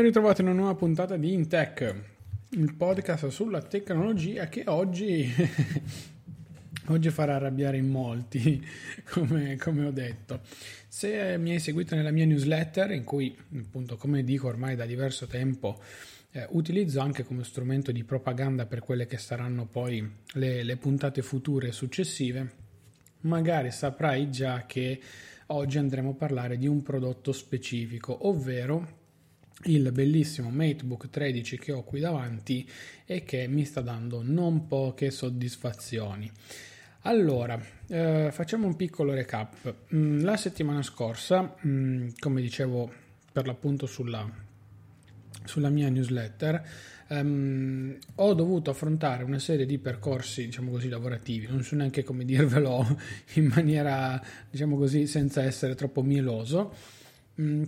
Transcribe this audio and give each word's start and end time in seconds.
Ben 0.00 0.08
ritrovati 0.08 0.40
in 0.40 0.46
una 0.46 0.56
nuova 0.56 0.74
puntata 0.76 1.18
di 1.18 1.34
Intech, 1.34 1.94
il 2.52 2.74
podcast 2.74 3.28
sulla 3.28 3.60
tecnologia 3.60 4.48
che 4.48 4.62
oggi, 4.64 5.30
oggi 6.88 7.10
farà 7.10 7.34
arrabbiare 7.34 7.76
in 7.76 7.86
molti, 7.86 8.66
come, 9.12 9.56
come, 9.56 9.84
ho 9.84 9.90
detto. 9.90 10.40
Se 10.88 11.36
mi 11.36 11.50
hai 11.50 11.58
seguito 11.58 11.94
nella 11.96 12.12
mia 12.12 12.24
newsletter, 12.24 12.92
in 12.92 13.04
cui 13.04 13.36
appunto, 13.58 13.98
come 13.98 14.24
dico 14.24 14.46
ormai 14.46 14.74
da 14.74 14.86
diverso 14.86 15.26
tempo, 15.26 15.78
eh, 16.30 16.46
utilizzo 16.52 17.00
anche 17.00 17.22
come 17.22 17.44
strumento 17.44 17.92
di 17.92 18.02
propaganda 18.02 18.64
per 18.64 18.80
quelle 18.80 19.04
che 19.04 19.18
saranno 19.18 19.66
poi 19.66 20.10
le, 20.32 20.62
le 20.62 20.76
puntate 20.78 21.20
future 21.20 21.68
e 21.68 21.72
successive, 21.72 22.52
magari 23.22 23.70
saprai 23.70 24.30
già 24.30 24.64
che 24.64 24.98
oggi 25.48 25.76
andremo 25.76 26.12
a 26.12 26.14
parlare 26.14 26.56
di 26.56 26.66
un 26.66 26.82
prodotto 26.82 27.32
specifico, 27.32 28.26
ovvero 28.28 28.99
il 29.64 29.92
bellissimo 29.92 30.48
MateBook 30.50 31.10
13 31.10 31.58
che 31.58 31.72
ho 31.72 31.82
qui 31.82 32.00
davanti 32.00 32.68
e 33.04 33.24
che 33.24 33.46
mi 33.46 33.64
sta 33.64 33.80
dando 33.80 34.22
non 34.22 34.66
poche 34.66 35.10
soddisfazioni. 35.10 36.30
Allora, 37.02 37.60
eh, 37.88 38.28
facciamo 38.30 38.66
un 38.66 38.76
piccolo 38.76 39.12
recap. 39.12 39.74
Mm, 39.94 40.22
la 40.22 40.36
settimana 40.36 40.82
scorsa, 40.82 41.56
mm, 41.66 42.10
come 42.18 42.40
dicevo 42.40 42.90
per 43.32 43.46
l'appunto 43.46 43.86
sulla, 43.86 44.28
sulla 45.44 45.68
mia 45.68 45.88
newsletter, 45.88 46.88
Um, 47.12 47.98
ho 48.14 48.34
dovuto 48.34 48.70
affrontare 48.70 49.24
una 49.24 49.40
serie 49.40 49.66
di 49.66 49.78
percorsi, 49.78 50.44
diciamo 50.44 50.70
così, 50.70 50.88
lavorativi, 50.88 51.48
non 51.48 51.64
so 51.64 51.74
neanche 51.74 52.04
come 52.04 52.22
dirvelo 52.24 52.86
in 53.34 53.46
maniera, 53.46 54.22
diciamo 54.48 54.76
così, 54.76 55.08
senza 55.08 55.42
essere 55.42 55.74
troppo 55.74 56.02
mieloso 56.02 56.72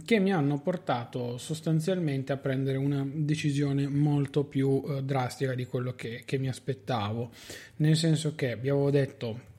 che 0.04 0.18
mi 0.18 0.32
hanno 0.32 0.60
portato 0.60 1.38
sostanzialmente 1.38 2.32
a 2.32 2.36
prendere 2.36 2.76
una 2.76 3.06
decisione 3.10 3.88
molto 3.88 4.44
più 4.44 4.82
eh, 4.86 5.02
drastica 5.02 5.54
di 5.54 5.64
quello 5.64 5.94
che, 5.94 6.22
che, 6.24 6.38
mi 6.38 6.48
aspettavo, 6.48 7.30
nel 7.76 7.96
senso 7.96 8.34
che 8.34 8.56
vi 8.56 8.68
avevo 8.68 8.90
detto 8.90 9.50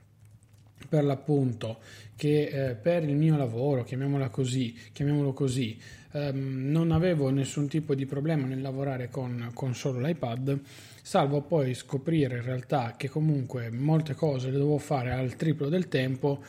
per 0.88 1.03
l'appunto 1.03 1.80
che 2.16 2.69
eh, 2.69 2.75
per 2.75 3.03
il 3.03 3.16
mio 3.16 3.36
lavoro, 3.36 3.84
chiamiamola 3.84 4.30
così, 4.30 4.78
chiamiamolo 4.92 5.34
così, 5.34 5.80
ehm, 6.12 6.69
non 6.69 6.92
avevo 6.92 7.30
nessun 7.31 7.68
tipo 7.68 7.96
di 7.96 8.06
problema 8.06 8.46
nel 8.46 8.62
lavorare 8.62 9.09
con, 9.09 9.50
con 9.53 9.74
solo 9.74 10.00
l'iPad, 10.00 10.59
salvo 11.02 11.42
poi 11.42 11.74
scoprire 11.74 12.38
in 12.38 12.44
realtà 12.44 12.94
che 12.96 13.09
comunque 13.09 13.72
molte 13.72 14.13
cose 14.13 14.52
le 14.52 14.58
dovevo 14.58 14.78
fare 14.78 15.12
al 15.12 15.36
triplo 15.36 15.69
del 15.69 15.88
tempo 15.88 16.44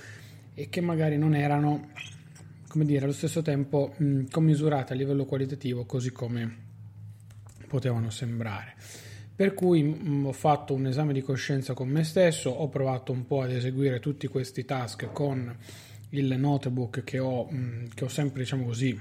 e 0.55 0.69
che 0.69 0.81
magari 0.81 1.17
non 1.17 1.35
erano 1.35 1.89
come 2.75 2.87
dire, 2.87 3.05
allo 3.05 3.13
stesso 3.13 3.41
tempo 3.41 3.95
mh, 3.97 4.25
commisurate 4.33 4.95
a 4.95 4.97
livello 4.97 5.27
qualitativo 5.27 5.85
così 5.85 6.11
come 6.11 6.57
potevano 7.69 8.11
sembrare. 8.11 8.75
Per 9.33 9.55
cui 9.55 9.85
mh, 9.85 10.27
ho 10.27 10.33
fatto 10.33 10.75
un 10.75 10.89
esame 10.89 11.13
di 11.13 11.23
coscienza 11.23 11.73
con 11.73 11.89
me 11.89 12.03
stesso, 12.03 12.51
ho 12.51 12.69
provato 12.69 13.13
un 13.13 13.27
po' 13.29 13.43
ad 13.43 13.53
eseguire 13.53 14.01
tutti 14.01 14.27
questi 14.27 14.65
task 14.65 15.13
con 15.13 15.57
il 16.09 16.37
notebook 16.37 17.05
che 17.05 17.21
ho, 17.21 17.45
mh, 17.45 17.91
che 17.95 18.07
ho 18.07 18.09
sempre, 18.09 18.43
diciamo 18.43 18.65
così, 18.65 19.01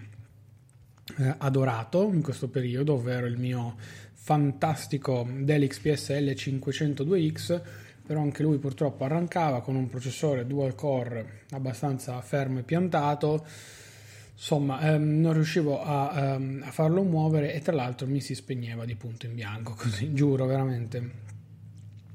eh, 1.17 1.35
adorato 1.39 2.11
in 2.13 2.21
questo 2.21 2.49
periodo, 2.49 2.93
ovvero 2.93 3.25
il 3.25 3.39
mio 3.39 3.75
fantastico 4.13 5.27
Dell 5.39 5.65
XPSL 5.65 6.29
502X 6.29 7.61
però 8.05 8.21
anche 8.21 8.43
lui 8.43 8.57
purtroppo 8.57 9.05
arrancava 9.05 9.61
con 9.61 9.75
un 9.75 9.87
processore 9.87 10.45
dual 10.45 10.75
core 10.75 11.41
abbastanza 11.51 12.19
fermo 12.21 12.59
e 12.59 12.63
piantato. 12.63 13.45
Insomma 14.35 14.81
ehm, 14.81 15.21
non 15.21 15.33
riuscivo 15.33 15.81
a, 15.81 16.33
ehm, 16.33 16.63
a, 16.65 16.71
farlo 16.71 17.03
muovere 17.03 17.53
e 17.53 17.61
tra 17.61 17.73
l'altro 17.73 18.07
mi 18.07 18.19
si 18.19 18.35
spegneva 18.35 18.83
di 18.83 18.95
punto 18.95 19.25
in 19.25 19.35
bianco 19.35 19.73
così 19.77 20.13
giuro 20.13 20.45
veramente. 20.45 21.31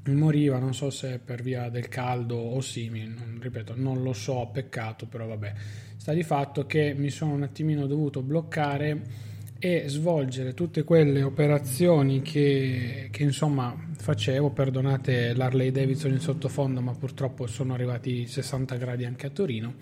Moriva 0.09 0.59
non 0.59 0.75
so 0.75 0.89
se 0.89 1.19
per 1.19 1.43
via 1.43 1.69
del 1.69 1.89
caldo 1.89 2.37
o 2.37 2.63
simili 2.63 3.07
non, 3.07 3.39
ripeto 3.43 3.75
non 3.77 4.03
lo 4.03 4.13
so 4.13 4.49
peccato 4.53 5.07
però 5.07 5.27
vabbè. 5.27 5.53
Sta 5.97 6.13
di 6.13 6.23
fatto 6.23 6.67
che 6.67 6.95
mi 6.97 7.11
sono 7.11 7.33
un 7.33 7.43
attimino 7.43 7.87
dovuto 7.87 8.23
bloccare 8.23 9.27
e 9.61 9.85
svolgere 9.89 10.55
tutte 10.55 10.85
quelle 10.85 11.23
operazioni 11.23 12.23
che, 12.23 13.09
che, 13.11 13.23
insomma 13.25 13.77
facevo, 13.99 14.51
perdonate 14.51 15.35
l'Harley 15.35 15.73
Davidson 15.73 16.13
in 16.13 16.21
sottofondo, 16.21 16.81
ma 16.81 16.93
purtroppo 16.93 17.47
sono 17.47 17.75
arrivati 17.75 18.27
60 18.27 18.77
gradi 18.77 19.05
anche 19.05 19.27
a 19.27 19.31
Torino. 19.31 19.75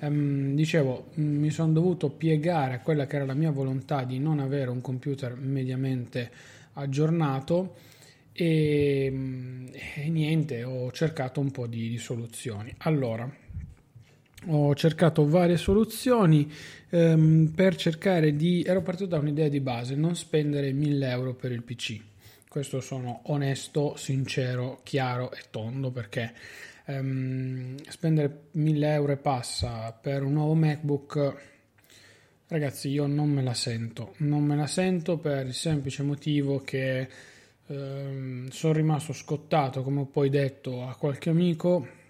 Um, 0.00 0.54
dicevo, 0.54 1.10
mi 1.14 1.50
sono 1.50 1.72
dovuto 1.72 2.10
piegare 2.10 2.74
a 2.74 2.80
quella 2.80 3.06
che 3.06 3.16
era 3.16 3.24
la 3.24 3.34
mia 3.34 3.52
volontà 3.52 4.02
di 4.02 4.18
non 4.18 4.40
avere 4.40 4.70
un 4.70 4.80
computer 4.80 5.36
mediamente 5.36 6.30
aggiornato 6.72 7.76
e, 8.32 9.68
e 9.94 10.08
niente, 10.08 10.64
ho 10.64 10.90
cercato 10.90 11.38
un 11.38 11.52
po' 11.52 11.68
di, 11.68 11.88
di 11.88 11.98
soluzioni. 11.98 12.74
Allora, 12.78 13.30
ho 14.46 14.74
cercato 14.74 15.28
varie 15.28 15.56
soluzioni 15.56 16.50
ehm, 16.92 17.52
per 17.54 17.74
cercare 17.76 18.36
di... 18.36 18.62
ero 18.62 18.82
partito 18.82 19.06
da 19.06 19.18
un'idea 19.18 19.48
di 19.48 19.60
base, 19.60 19.94
non 19.94 20.14
spendere 20.14 20.72
1000 20.72 21.08
euro 21.08 21.34
per 21.34 21.50
il 21.50 21.62
PC. 21.62 22.00
Questo 22.48 22.80
sono 22.80 23.22
onesto, 23.24 23.96
sincero, 23.96 24.80
chiaro 24.82 25.32
e 25.32 25.38
tondo 25.50 25.90
perché 25.90 26.34
ehm, 26.84 27.76
spendere 27.88 28.48
1000 28.52 28.92
euro 28.92 29.12
e 29.12 29.16
passa 29.16 29.90
per 29.92 30.22
un 30.22 30.34
nuovo 30.34 30.52
MacBook, 30.54 31.34
ragazzi, 32.48 32.90
io 32.90 33.06
non 33.06 33.30
me 33.30 33.42
la 33.42 33.54
sento. 33.54 34.14
Non 34.18 34.44
me 34.44 34.54
la 34.54 34.66
sento 34.66 35.16
per 35.16 35.46
il 35.46 35.54
semplice 35.54 36.02
motivo 36.02 36.60
che 36.60 37.08
ehm, 37.68 38.48
sono 38.50 38.72
rimasto 38.74 39.14
scottato, 39.14 39.82
come 39.82 40.00
ho 40.00 40.06
poi 40.06 40.28
detto 40.28 40.86
a 40.86 40.94
qualche 40.96 41.30
amico 41.30 42.00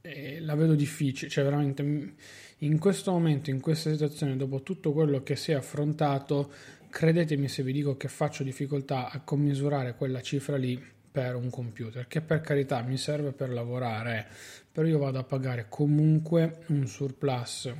e 0.00 0.40
la 0.40 0.56
vedo 0.56 0.74
difficile, 0.74 1.30
cioè 1.30 1.44
veramente 1.44 2.14
in 2.58 2.78
questo 2.78 3.12
momento, 3.12 3.50
in 3.50 3.60
questa 3.60 3.90
situazione, 3.90 4.36
dopo 4.36 4.62
tutto 4.62 4.92
quello 4.92 5.22
che 5.22 5.36
si 5.36 5.52
è 5.52 5.54
affrontato, 5.54 6.50
credetemi 6.90 7.48
se 7.48 7.62
vi 7.62 7.72
dico 7.72 7.96
che 7.96 8.08
faccio 8.08 8.42
difficoltà 8.42 9.10
a 9.10 9.20
commisurare 9.20 9.94
quella 9.94 10.20
cifra 10.22 10.56
lì 10.56 10.82
per 11.10 11.36
un 11.36 11.50
computer, 11.50 12.06
che 12.06 12.20
per 12.20 12.40
carità 12.40 12.80
mi 12.82 12.96
serve 12.96 13.32
per 13.32 13.50
lavorare, 13.50 14.26
però 14.72 14.86
io 14.86 14.98
vado 14.98 15.18
a 15.18 15.24
pagare 15.24 15.66
comunque 15.68 16.60
un 16.68 16.86
surplus 16.86 17.72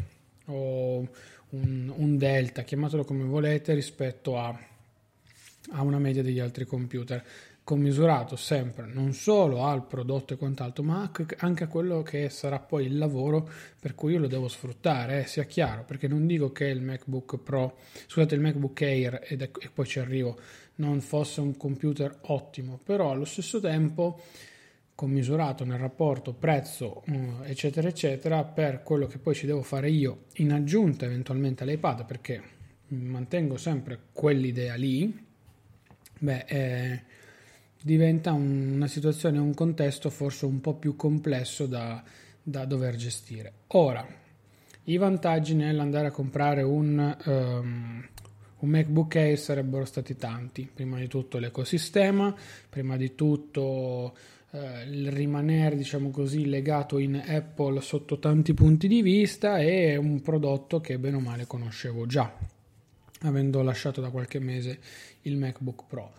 o 0.47 1.09
un, 1.51 1.93
un 1.95 2.17
delta, 2.17 2.63
chiamatelo 2.63 3.05
come 3.05 3.25
volete, 3.25 3.75
rispetto 3.75 4.39
a, 4.39 4.57
a 5.73 5.83
una 5.83 5.99
media 5.99 6.23
degli 6.23 6.41
altri 6.41 6.65
computer 6.67 7.25
commisurato 7.69 8.35
sempre 8.35 8.87
non 8.87 9.12
solo 9.12 9.65
al 9.65 9.85
prodotto 9.85 10.32
e 10.32 10.38
quant'altro, 10.38 10.82
ma 10.82 11.11
anche 11.37 11.65
a 11.65 11.67
quello 11.67 12.00
che 12.00 12.31
sarà 12.31 12.61
poi 12.61 12.87
il 12.87 12.97
lavoro 12.97 13.47
per 13.79 13.94
cui 13.94 14.12
io 14.12 14.20
lo 14.20 14.26
devo 14.26 14.49
sfruttare, 14.49 15.20
eh, 15.20 15.26
sia 15.26 15.44
chiaro, 15.44 15.85
perché 15.85 16.09
non 16.09 16.26
dico 16.26 16.50
che 16.50 16.65
il 16.65 16.81
MacBook 16.81 17.37
Pro, 17.37 17.76
scusate, 18.06 18.35
il 18.35 18.41
MacBook 18.41 18.81
Air, 18.81 19.20
ed 19.23 19.43
e 19.43 19.69
poi 19.70 19.85
ci 19.85 19.99
arrivo, 19.99 20.38
non 20.76 21.03
fosse 21.03 21.43
un 21.43 21.59
computer 21.59 22.20
ottimo, 22.29 22.81
però 22.82 23.11
allo 23.11 23.26
stesso 23.26 23.61
tempo 23.61 24.19
commisurato 24.94 25.67
nel 25.67 25.79
rapporto 25.79 26.32
prezzo 26.32 27.05
mm, 27.11 27.43
eccetera 27.44 27.87
eccetera 27.87 28.44
per 28.44 28.82
quello 28.82 29.06
che 29.06 29.19
poi 29.19 29.35
ci 29.35 29.44
devo 29.44 29.62
fare 29.62 29.91
io 29.91 30.25
in 30.37 30.53
aggiunta 30.53 31.05
eventualmente 31.05 31.62
all'iPad 31.62 32.05
perché 32.05 32.43
mantengo 32.88 33.56
sempre 33.59 34.06
quell'idea 34.11 34.75
lì 34.75 35.26
beh 36.19 36.44
eh, 36.49 37.03
diventa 37.83 38.33
un, 38.33 38.73
una 38.75 38.87
situazione, 38.87 39.39
un 39.39 39.55
contesto 39.55 40.11
forse 40.11 40.47
un 40.47 40.61
po' 40.61 40.75
più 40.75 40.97
complesso 40.97 41.67
da, 41.67 42.03
da 42.43 42.65
dover 42.65 42.97
gestire. 42.97 43.53
Ora, 43.69 44.07
i 44.85 44.97
vantaggi 44.97 45.55
nell'andare 45.55 46.09
a 46.09 46.11
comprare 46.11 46.63
un, 46.63 47.17
um, 47.27 48.09
un 48.59 48.69
MacBook 48.69 49.17
Air 49.17 49.39
sarebbero 49.39 49.85
stati 49.85 50.17
tanti. 50.17 50.69
Prima 50.73 50.99
di 50.99 51.09
tutto 51.09 51.39
l'ecosistema, 51.39 52.35
prima 52.71 52.97
di 52.97 53.15
tutto 53.15 54.15
eh, 54.51 54.85
il 54.85 55.13
rimanere, 55.13 55.77
diciamo 55.77 56.11
così, 56.11 56.47
legato 56.47 56.99
in 56.99 57.23
Apple 57.23 57.83
sotto 57.83 58.19
tanti 58.19 58.55
punti 58.55 58.89
di 58.89 59.03
vista 59.03 59.59
e 59.59 59.97
un 59.97 60.23
prodotto 60.23 60.81
che 60.81 60.99
bene 60.99 61.17
o 61.17 61.21
male 61.21 61.47
conoscevo 61.47 62.07
già, 62.07 62.33
avendo 63.23 63.63
lasciato 63.63 64.01
da 64.01 64.09
qualche 64.09 64.39
mese 64.39 64.79
il 65.23 65.37
MacBook 65.37 65.85
Pro. 65.87 66.13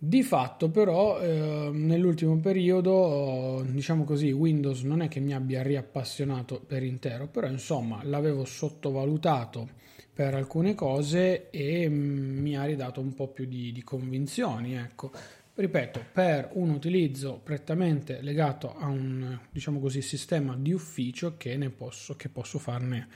Di 0.00 0.22
fatto 0.22 0.70
però 0.70 1.20
eh, 1.20 1.70
nell'ultimo 1.72 2.38
periodo, 2.38 3.66
diciamo 3.68 4.04
così, 4.04 4.30
Windows 4.30 4.82
non 4.82 5.02
è 5.02 5.08
che 5.08 5.18
mi 5.18 5.34
abbia 5.34 5.60
riappassionato 5.60 6.60
per 6.64 6.84
intero, 6.84 7.26
però 7.26 7.48
insomma 7.48 8.04
l'avevo 8.04 8.44
sottovalutato 8.44 9.68
per 10.12 10.34
alcune 10.34 10.76
cose 10.76 11.50
e 11.50 11.88
mm, 11.88 12.38
mi 12.38 12.56
ha 12.56 12.64
ridato 12.64 13.00
un 13.00 13.12
po' 13.12 13.26
più 13.26 13.46
di, 13.46 13.72
di 13.72 13.82
convinzioni, 13.82 14.76
ecco. 14.76 15.10
Ripeto, 15.54 16.04
per 16.12 16.50
un 16.52 16.70
utilizzo 16.70 17.40
prettamente 17.42 18.22
legato 18.22 18.76
a 18.76 18.86
un, 18.86 19.36
diciamo 19.50 19.80
così, 19.80 20.00
sistema 20.00 20.54
di 20.56 20.72
ufficio 20.72 21.36
che 21.36 21.56
ne 21.56 21.70
posso, 21.70 22.14
che 22.14 22.28
posso 22.28 22.60
farne, 22.60 23.08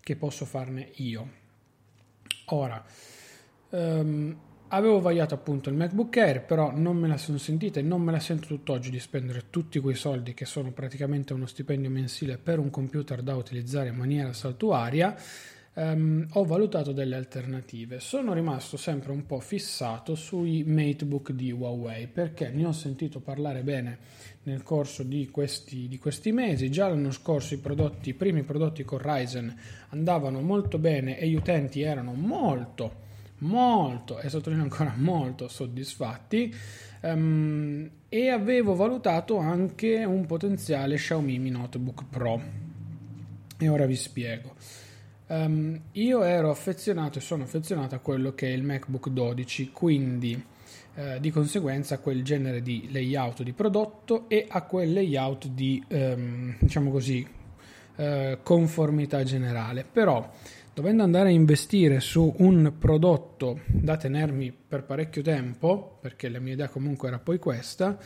che 0.00 0.16
posso 0.16 0.44
farne 0.44 0.90
io. 0.94 1.30
Ora, 2.46 2.84
um, 3.70 4.36
Avevo 4.68 5.00
vagliato 5.00 5.34
appunto 5.34 5.68
il 5.68 5.76
MacBook 5.76 6.16
Air, 6.16 6.42
però 6.42 6.72
non 6.74 6.96
me 6.96 7.06
la 7.06 7.18
sono 7.18 7.38
sentita 7.38 7.78
e 7.78 7.82
non 7.82 8.00
me 8.00 8.10
la 8.10 8.18
sento 8.18 8.48
tutt'oggi 8.48 8.90
di 8.90 8.98
spendere 8.98 9.44
tutti 9.50 9.78
quei 9.78 9.94
soldi 9.94 10.34
che 10.34 10.46
sono 10.46 10.72
praticamente 10.72 11.32
uno 11.32 11.46
stipendio 11.46 11.90
mensile 11.90 12.38
per 12.38 12.58
un 12.58 12.70
computer 12.70 13.22
da 13.22 13.36
utilizzare 13.36 13.90
in 13.90 13.94
maniera 13.94 14.32
saltuaria. 14.32 15.14
Um, 15.74 16.26
ho 16.32 16.44
valutato 16.44 16.92
delle 16.92 17.14
alternative. 17.14 18.00
Sono 18.00 18.32
rimasto 18.32 18.76
sempre 18.76 19.12
un 19.12 19.26
po' 19.26 19.38
fissato 19.38 20.14
sui 20.14 20.64
MateBook 20.64 21.32
di 21.32 21.52
Huawei 21.52 22.06
perché 22.06 22.48
ne 22.48 22.64
ho 22.64 22.72
sentito 22.72 23.20
parlare 23.20 23.62
bene 23.62 23.98
nel 24.44 24.62
corso 24.62 25.02
di 25.02 25.28
questi, 25.30 25.88
di 25.88 25.98
questi 25.98 26.32
mesi. 26.32 26.70
Già 26.70 26.88
l'anno 26.88 27.10
scorso 27.10 27.54
i, 27.54 27.58
prodotti, 27.58 28.08
i 28.10 28.14
primi 28.14 28.42
prodotti 28.42 28.82
con 28.82 28.98
Ryzen 28.98 29.54
andavano 29.90 30.40
molto 30.40 30.78
bene 30.78 31.18
e 31.18 31.28
gli 31.28 31.34
utenti 31.34 31.82
erano 31.82 32.12
molto 32.12 33.02
molto, 33.38 34.18
e 34.18 34.28
sottolineo 34.28 34.64
ancora 34.64 34.92
molto 34.98 35.48
soddisfatti 35.48 36.54
um, 37.02 37.88
e 38.08 38.28
avevo 38.28 38.74
valutato 38.74 39.38
anche 39.38 40.04
un 40.04 40.26
potenziale 40.26 40.96
Xiaomi 40.96 41.38
Mi 41.38 41.50
Notebook 41.50 42.04
Pro 42.08 42.40
e 43.58 43.68
ora 43.68 43.86
vi 43.86 43.96
spiego. 43.96 44.54
Um, 45.26 45.80
io 45.92 46.22
ero 46.22 46.50
affezionato 46.50 47.18
e 47.18 47.22
sono 47.22 47.44
affezionato 47.44 47.94
a 47.94 47.98
quello 47.98 48.34
che 48.34 48.48
è 48.48 48.50
il 48.50 48.62
MacBook 48.62 49.08
12, 49.08 49.70
quindi 49.72 50.44
eh, 50.96 51.18
di 51.18 51.30
conseguenza 51.30 51.96
a 51.96 51.98
quel 51.98 52.22
genere 52.22 52.62
di 52.62 52.88
layout 52.92 53.42
di 53.42 53.52
prodotto 53.52 54.28
e 54.28 54.46
a 54.48 54.62
quel 54.62 54.92
layout 54.92 55.48
di, 55.48 55.82
um, 55.88 56.54
diciamo 56.58 56.90
così, 56.90 57.26
eh, 57.96 58.38
conformità 58.42 59.22
generale. 59.24 59.84
Però 59.90 60.30
dovendo 60.74 61.04
andare 61.04 61.28
a 61.28 61.32
investire 61.32 62.00
su 62.00 62.34
un 62.38 62.74
prodotto 62.78 63.60
da 63.66 63.96
tenermi 63.96 64.52
per 64.52 64.82
parecchio 64.82 65.22
tempo, 65.22 65.98
perché 66.00 66.28
la 66.28 66.40
mia 66.40 66.54
idea 66.54 66.68
comunque 66.68 67.06
era 67.06 67.20
poi 67.20 67.38
questa, 67.38 67.96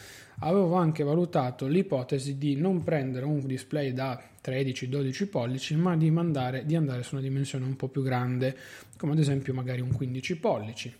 avevo 0.41 0.75
anche 0.75 1.03
valutato 1.03 1.67
l'ipotesi 1.67 2.37
di 2.37 2.57
non 2.57 2.85
prendere 2.85 3.25
un 3.25 3.47
display 3.47 3.95
da 3.95 4.23
13-12 4.45 5.29
pollici, 5.31 5.77
ma 5.77 5.97
di, 5.97 6.11
mandare, 6.11 6.67
di 6.67 6.77
andare 6.77 7.03
su 7.03 7.15
una 7.15 7.23
dimensione 7.23 7.65
un 7.65 7.75
po' 7.75 7.89
più 7.89 8.03
grande, 8.03 8.55
come 8.99 9.13
ad 9.13 9.19
esempio 9.19 9.55
magari 9.55 9.81
un 9.81 9.93
15 9.93 10.37
pollici. 10.37 10.95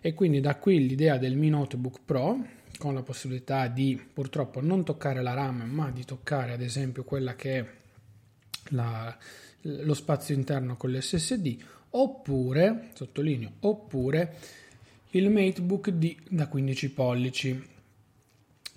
E 0.00 0.14
quindi 0.14 0.40
da 0.40 0.54
qui 0.54 0.86
l'idea 0.86 1.18
del 1.18 1.36
Mi 1.36 1.48
Notebook 1.48 1.98
Pro, 2.04 2.46
con 2.78 2.94
la 2.94 3.02
possibilità 3.02 3.66
di 3.66 4.00
purtroppo 4.12 4.60
non 4.60 4.84
toccare 4.84 5.20
la 5.20 5.34
RAM, 5.34 5.62
ma 5.62 5.90
di 5.90 6.04
toccare 6.04 6.52
ad 6.52 6.62
esempio 6.62 7.02
quella 7.02 7.34
che 7.34 7.58
è 7.58 7.66
la 8.70 9.16
lo 9.82 9.94
spazio 9.94 10.34
interno 10.34 10.76
con 10.76 10.90
l'SSD 10.90 11.56
oppure, 11.90 12.90
sottolineo, 12.94 13.52
oppure 13.60 14.36
il 15.10 15.30
MateBook 15.30 15.90
D 15.90 16.16
da 16.28 16.48
15 16.48 16.90
pollici. 16.90 17.76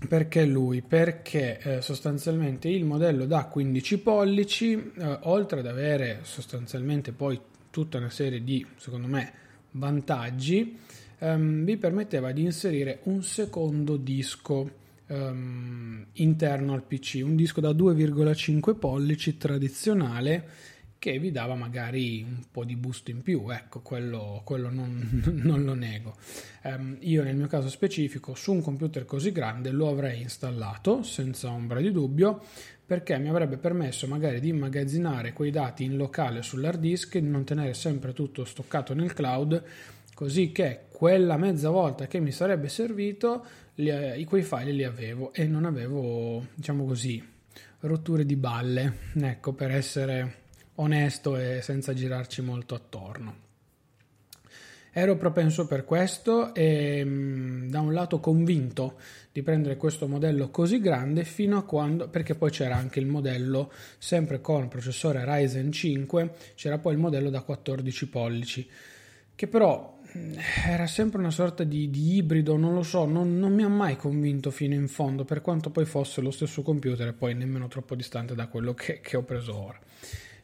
Perché 0.07 0.45
lui? 0.45 0.81
Perché 0.81 1.59
eh, 1.59 1.81
sostanzialmente 1.81 2.67
il 2.67 2.85
modello 2.85 3.25
da 3.25 3.45
15 3.45 3.99
pollici, 3.99 4.73
eh, 4.73 5.19
oltre 5.23 5.59
ad 5.59 5.67
avere 5.67 6.19
sostanzialmente 6.23 7.11
poi 7.11 7.39
tutta 7.69 7.99
una 7.99 8.09
serie 8.09 8.43
di, 8.43 8.65
secondo 8.77 9.07
me, 9.07 9.31
vantaggi, 9.71 10.77
ehm, 11.19 11.63
vi 11.63 11.77
permetteva 11.77 12.31
di 12.31 12.41
inserire 12.41 13.01
un 13.03 13.21
secondo 13.23 13.95
disco 13.97 14.71
ehm, 15.05 16.05
interno 16.13 16.73
al 16.73 16.83
PC, 16.83 17.21
un 17.23 17.35
disco 17.35 17.61
da 17.61 17.69
2,5 17.69 18.77
pollici 18.77 19.37
tradizionale 19.37 20.49
che 21.01 21.17
vi 21.17 21.31
dava 21.31 21.55
magari 21.55 22.21
un 22.21 22.43
po' 22.51 22.63
di 22.63 22.75
boost 22.75 23.09
in 23.09 23.23
più, 23.23 23.49
ecco, 23.49 23.79
quello, 23.79 24.43
quello 24.45 24.69
non, 24.69 25.23
non, 25.41 25.63
lo 25.63 25.73
nego. 25.73 26.15
Um, 26.61 26.95
io 26.99 27.23
nel 27.23 27.35
mio 27.35 27.47
caso 27.47 27.69
specifico 27.69 28.35
su 28.35 28.53
un 28.53 28.61
computer 28.61 29.03
così 29.03 29.31
grande 29.31 29.71
lo 29.71 29.89
avrei 29.89 30.21
installato 30.21 31.01
senza 31.01 31.49
ombra 31.49 31.81
di 31.81 31.91
dubbio 31.91 32.43
perché 32.85 33.17
mi 33.17 33.29
avrebbe 33.29 33.57
permesso 33.57 34.05
magari 34.05 34.39
di 34.39 34.49
immagazzinare 34.49 35.33
quei 35.33 35.49
dati 35.49 35.83
in 35.85 35.97
locale 35.97 36.43
sull'hard 36.43 36.79
disk 36.79 37.17
di 37.17 37.27
non 37.27 37.45
tenere 37.45 37.73
sempre 37.73 38.13
tutto 38.13 38.45
stoccato 38.45 38.93
nel 38.93 39.13
cloud 39.13 39.63
così 40.13 40.51
che 40.51 40.81
quella 40.91 41.35
mezza 41.35 41.71
volta 41.71 42.05
che 42.05 42.19
mi 42.19 42.31
sarebbe 42.31 42.69
servito 42.69 43.43
li, 43.75 44.23
quei 44.25 44.43
file 44.43 44.71
li 44.71 44.83
avevo 44.83 45.33
e 45.33 45.47
non 45.47 45.65
avevo 45.65 46.45
diciamo 46.53 46.85
così 46.85 47.27
rotture 47.79 48.23
di 48.23 48.35
balle 48.35 48.97
ecco 49.15 49.53
per 49.53 49.71
essere 49.71 50.40
onesto 50.81 51.37
e 51.37 51.61
senza 51.61 51.93
girarci 51.93 52.41
molto 52.41 52.75
attorno. 52.75 53.49
Ero 54.93 55.15
propenso 55.15 55.67
per 55.67 55.85
questo 55.85 56.53
e 56.53 57.01
mm, 57.05 57.69
da 57.69 57.79
un 57.79 57.93
lato 57.93 58.19
convinto 58.19 58.99
di 59.31 59.41
prendere 59.41 59.77
questo 59.77 60.05
modello 60.05 60.49
così 60.49 60.81
grande 60.81 61.23
fino 61.23 61.57
a 61.57 61.63
quando, 61.63 62.09
perché 62.09 62.35
poi 62.35 62.51
c'era 62.51 62.75
anche 62.75 62.99
il 62.99 63.05
modello 63.05 63.71
sempre 63.97 64.41
con 64.41 64.67
processore 64.67 65.23
Ryzen 65.23 65.71
5, 65.71 66.33
c'era 66.55 66.77
poi 66.77 66.93
il 66.93 66.99
modello 66.99 67.29
da 67.29 67.41
14 67.41 68.09
pollici, 68.09 68.67
che 69.33 69.47
però 69.47 69.97
mm, 70.17 70.33
era 70.67 70.87
sempre 70.87 71.19
una 71.19 71.31
sorta 71.31 71.63
di, 71.63 71.89
di 71.89 72.15
ibrido, 72.15 72.57
non 72.57 72.73
lo 72.73 72.83
so, 72.83 73.05
non, 73.05 73.39
non, 73.39 73.53
mi 73.53 73.63
ha 73.63 73.69
mai 73.69 73.95
convinto 73.95 74.51
fino 74.51 74.73
in 74.73 74.89
fondo, 74.89 75.23
per 75.23 75.39
quanto 75.39 75.69
poi 75.69 75.85
fosse 75.85 76.19
lo 76.19 76.31
stesso 76.31 76.63
computer 76.63 77.07
e 77.07 77.13
poi 77.13 77.33
nemmeno 77.33 77.69
troppo 77.69 77.95
distante 77.95 78.35
da 78.35 78.47
quello 78.47 78.73
che, 78.73 78.99
che 78.99 79.15
ho 79.15 79.23
preso 79.23 79.55
ora. 79.55 79.79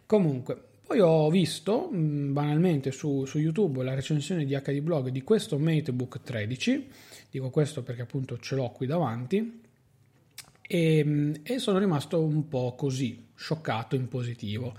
Comunque, 0.08 0.58
poi 0.88 1.02
ho 1.02 1.30
visto 1.30 1.90
banalmente 1.92 2.92
su, 2.92 3.26
su, 3.26 3.40
YouTube 3.40 3.84
la 3.84 3.94
recensione 3.94 4.46
di 4.46 4.56
HD 4.56 4.80
Blog 4.80 5.10
di 5.10 5.22
questo 5.22 5.60
MateBook 5.60 6.22
13, 6.24 6.88
dico 7.30 7.50
questo 7.50 7.84
perché 7.84 8.04
appunto 8.04 8.40
ce 8.40 8.56
l'ho 8.56 8.70
qui 8.70 8.88
davanti, 8.88 9.64
e, 10.62 11.42
e 11.44 11.60
sono 11.60 11.78
rimasto 11.78 12.22
un 12.22 12.48
po' 12.48 12.74
così, 12.78 13.26
scioccato 13.36 13.96
in 13.96 14.08
positivo. 14.08 14.76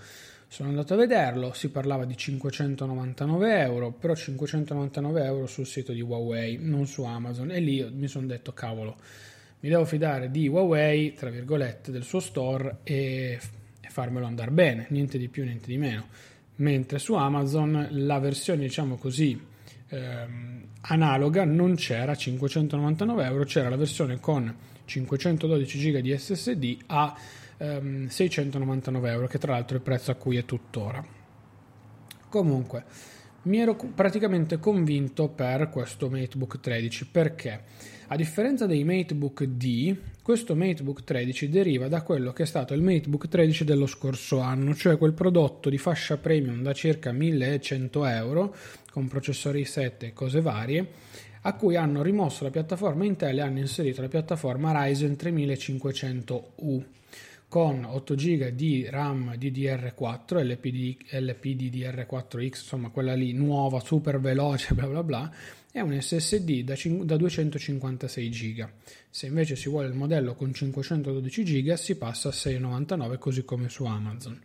Sono 0.47 0.71
andato 0.71 0.95
a 0.95 0.97
vederlo, 0.97 1.53
si 1.53 1.69
parlava 1.69 2.07
di 2.07 2.17
599 2.17 3.61
euro, 3.61 3.93
però 3.93 4.15
599 4.15 5.25
euro 5.25 5.47
sul 5.47 5.67
sito 5.67 5.93
di 5.93 6.01
Huawei, 6.01 6.57
non 6.59 6.87
su 6.87 7.03
Amazon, 7.03 7.51
e 7.51 7.61
lì 7.61 7.87
mi 7.93 8.09
sono 8.09 8.27
detto 8.27 8.55
cavolo, 8.55 8.97
mi 9.61 9.69
devo 9.69 9.85
fidare 9.85 10.31
di 10.31 10.49
Huawei, 10.49 11.13
tra 11.13 11.29
virgolette, 11.29 11.91
del 11.91 12.05
suo 12.05 12.21
store 12.21 12.79
e 12.83 13.39
farmelo 13.99 14.27
andare 14.27 14.53
bene, 14.53 14.87
niente 14.91 15.19
di 15.19 15.27
più, 15.27 15.43
niente 15.43 15.67
di 15.67 15.77
meno. 15.77 16.07
Mentre 16.57 17.01
su 17.01 17.15
Amazon 17.15 17.89
la 17.91 18.21
versione, 18.21 18.61
diciamo 18.61 18.95
così, 18.95 19.41
ehm, 19.89 20.63
analoga 20.83 21.45
non 21.45 21.75
c'era 21.75 22.15
599 22.15 23.25
euro, 23.25 23.43
c'era 23.43 23.69
la 23.69 23.77
versione 23.77 24.21
con 24.21 24.55
512 24.85 25.91
GB 25.91 25.99
di 25.99 26.17
SSD 26.17 26.77
a 26.87 27.13
ehm, 27.57 28.07
699 28.07 29.11
euro, 29.11 29.27
che 29.27 29.39
tra 29.39 29.55
l'altro 29.55 29.75
è 29.75 29.79
il 29.79 29.85
prezzo 29.85 30.13
a 30.13 30.15
cui 30.15 30.37
è 30.37 30.45
tuttora. 30.45 31.05
Comunque, 32.29 32.85
mi 33.43 33.59
ero 33.59 33.75
praticamente 33.75 34.61
convinto 34.61 35.29
per 35.29 35.71
questo 35.71 36.09
MateBook 36.09 36.61
13 36.61 37.07
perché 37.09 37.65
a 38.11 38.17
differenza 38.17 38.65
dei 38.65 38.85
MateBook 38.85 39.45
D, 39.45 39.95
questo 40.23 40.57
MateBook 40.57 41.05
13 41.05 41.51
deriva 41.51 41.89
da 41.89 42.01
quello 42.01 42.33
che 42.33 42.45
è 42.45 42.47
stato 42.47 42.73
il 42.73 42.81
MateBook 42.81 43.29
13 43.29 43.65
dello 43.65 43.87
scorso 43.87 44.39
anno, 44.41 44.75
cioè 44.75 44.97
quel 44.97 45.13
prodotto 45.13 45.69
di 45.69 45.77
fascia 45.77 46.17
premium 46.17 46.63
da 46.63 46.73
circa 46.73 47.13
1100 47.13 48.07
euro 48.07 48.55
con 48.91 49.09
processori 49.09 49.63
7 49.67 50.07
e 50.07 50.13
cose 50.15 50.41
varie, 50.41 50.87
a 51.43 51.53
cui 51.55 51.77
hanno 51.77 52.01
rimosso 52.01 52.45
la 52.45 52.51
piattaforma 52.51 53.05
Intel 53.05 53.39
e 53.39 53.43
hanno 53.43 53.59
inserito 53.59 54.01
la 54.01 54.09
piattaforma 54.09 54.85
Ryzen 54.85 55.13
3500U 55.13 56.85
con 57.49 57.85
8 57.85 58.15
GB 58.15 58.49
di 58.49 58.87
RAM 58.91 59.33
DDR4, 59.33 60.47
LPD, 60.47 60.97
LPDDR4X, 61.13 62.45
insomma 62.45 62.91
quella 62.91 63.15
lì 63.15 63.33
nuova, 63.33 63.81
super 63.81 64.21
veloce, 64.21 64.75
bla 64.75 64.87
bla 64.87 65.03
bla, 65.03 65.33
e 65.73 65.81
un 65.81 66.01
SSD 66.01 66.63
da, 66.63 66.75
da 67.05 67.17
256 67.17 68.29
GB. 68.29 68.69
Se 69.11 69.27
invece 69.27 69.57
si 69.57 69.69
vuole 69.69 69.89
il 69.89 69.95
modello 69.95 70.35
con 70.35 70.53
512 70.53 71.43
GB 71.43 71.75
si 71.75 71.97
passa 71.97 72.29
a 72.29 72.33
699 72.33 73.19
così 73.19 73.45
come 73.45 73.69
su 73.69 73.85
Amazon. 73.85 74.41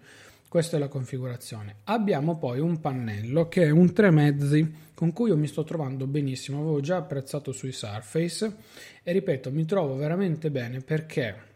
Questa 0.47 0.77
è 0.77 0.79
la 0.79 0.87
configurazione. 0.87 1.77
Abbiamo 1.85 2.37
poi 2.37 2.59
un 2.59 2.79
pannello 2.79 3.47
che 3.47 3.63
è 3.63 3.69
un 3.71 3.91
3 3.91 4.11
mezzi 4.11 4.73
con 4.93 5.11
cui 5.11 5.29
io 5.29 5.37
mi 5.37 5.47
sto 5.47 5.63
trovando 5.63 6.05
benissimo, 6.05 6.59
avevo 6.59 6.79
già 6.79 6.97
apprezzato 6.97 7.51
sui 7.51 7.71
Surface 7.71 8.55
e 9.01 9.11
ripeto, 9.11 9.51
mi 9.51 9.65
trovo 9.65 9.95
veramente 9.95 10.51
bene 10.51 10.79
perché 10.79 11.51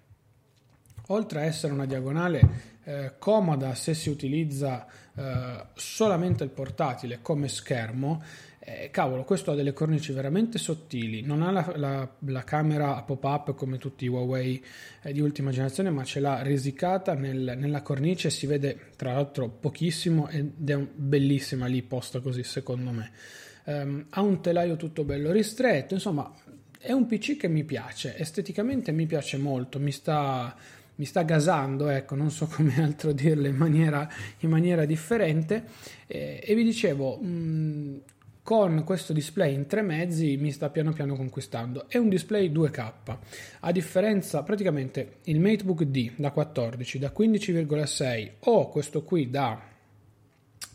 oltre 1.08 1.42
a 1.42 1.44
essere 1.44 1.74
una 1.74 1.86
diagonale 1.86 2.76
eh, 2.84 3.14
comoda 3.20 3.76
se 3.76 3.94
si 3.94 4.10
utilizza 4.10 4.88
eh, 5.16 5.66
solamente 5.76 6.44
il 6.44 6.50
portatile 6.50 7.20
come 7.22 7.48
schermo, 7.48 8.24
eh, 8.70 8.90
cavolo, 8.92 9.24
questo 9.24 9.52
ha 9.52 9.56
delle 9.56 9.72
cornici 9.72 10.12
veramente 10.12 10.58
sottili, 10.58 11.22
non 11.22 11.42
ha 11.42 11.52
la, 11.52 11.74
la, 11.78 12.16
la 12.26 12.44
camera 12.44 12.98
a 12.98 13.02
pop-up 13.02 13.56
come 13.56 13.78
tutti 13.78 14.04
i 14.04 14.10
Huawei 14.10 14.62
eh, 15.04 15.14
di 15.14 15.22
ultima 15.22 15.52
generazione, 15.52 15.90
ma 15.90 16.04
ce 16.04 16.20
l'ha 16.20 16.42
risicata 16.42 17.14
nel, 17.14 17.56
nella 17.58 17.82
cornice, 17.82 18.30
si 18.30 18.46
vede 18.46 18.78
tra 18.98 19.14
l'altro 19.14 19.48
pochissimo 19.48 20.28
ed 20.28 20.70
è 20.70 20.74
un, 20.74 20.86
bellissima 20.94 21.66
lì 21.66 21.82
posta 21.82 22.20
così 22.20 22.44
secondo 22.44 22.92
me. 22.92 23.12
Um, 23.64 24.06
ha 24.10 24.20
un 24.20 24.42
telaio 24.42 24.76
tutto 24.76 25.06
bello 25.06 25.32
ristretto, 25.32 25.94
insomma 25.94 26.30
è 26.78 26.92
un 26.92 27.06
PC 27.06 27.38
che 27.38 27.48
mi 27.48 27.64
piace, 27.64 28.18
esteticamente 28.18 28.92
mi 28.92 29.06
piace 29.06 29.38
molto, 29.38 29.80
mi 29.80 29.92
sta, 29.94 30.54
mi 30.96 31.06
sta 31.06 31.22
gasando, 31.22 31.88
ecco, 31.88 32.16
non 32.16 32.32
so 32.32 32.48
come 32.52 32.84
altro 32.84 33.14
dirlo 33.14 33.48
in 33.48 33.56
maniera, 33.56 34.10
in 34.40 34.50
maniera 34.50 34.84
differente. 34.84 35.64
Eh, 36.06 36.42
e 36.44 36.54
vi 36.54 36.66
dicevo, 36.66 37.18
mh, 37.18 38.02
con 38.48 38.86
questo 38.86 39.12
display 39.12 39.54
in 39.54 39.68
tre 39.68 39.82
mezzi 39.82 40.38
mi 40.38 40.54
sta 40.54 40.70
piano 40.70 40.94
piano 40.94 41.18
conquistando. 41.18 41.90
È 41.90 41.98
un 41.98 42.08
display 42.08 42.50
2K, 42.50 43.18
a 43.60 43.72
differenza 43.74 44.42
praticamente 44.44 45.18
il 45.24 45.42
MateBook 45.42 45.84
D 45.84 46.14
da 46.16 46.32
14, 46.32 46.98
da 46.98 47.12
15,6 47.14 48.32
o 48.40 48.70
questo 48.70 49.04
qui 49.04 49.30
da 49.30 49.62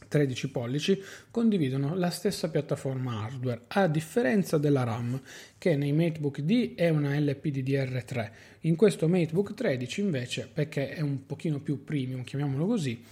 13 0.06 0.50
pollici 0.50 1.00
condividono 1.30 1.94
la 1.94 2.10
stessa 2.10 2.50
piattaforma 2.50 3.22
hardware, 3.22 3.62
a 3.68 3.86
differenza 3.88 4.58
della 4.58 4.82
RAM 4.84 5.18
che 5.56 5.74
nei 5.74 5.92
MateBook 5.92 6.40
D 6.40 6.74
è 6.74 6.90
una 6.90 7.18
LPDDR3. 7.18 8.30
In 8.60 8.76
questo 8.76 9.08
MateBook 9.08 9.54
13 9.54 10.00
invece, 10.02 10.46
perché 10.52 10.90
è 10.90 11.00
un 11.00 11.24
pochino 11.24 11.58
più 11.58 11.84
premium, 11.84 12.22
chiamiamolo 12.22 12.66
così, 12.66 13.02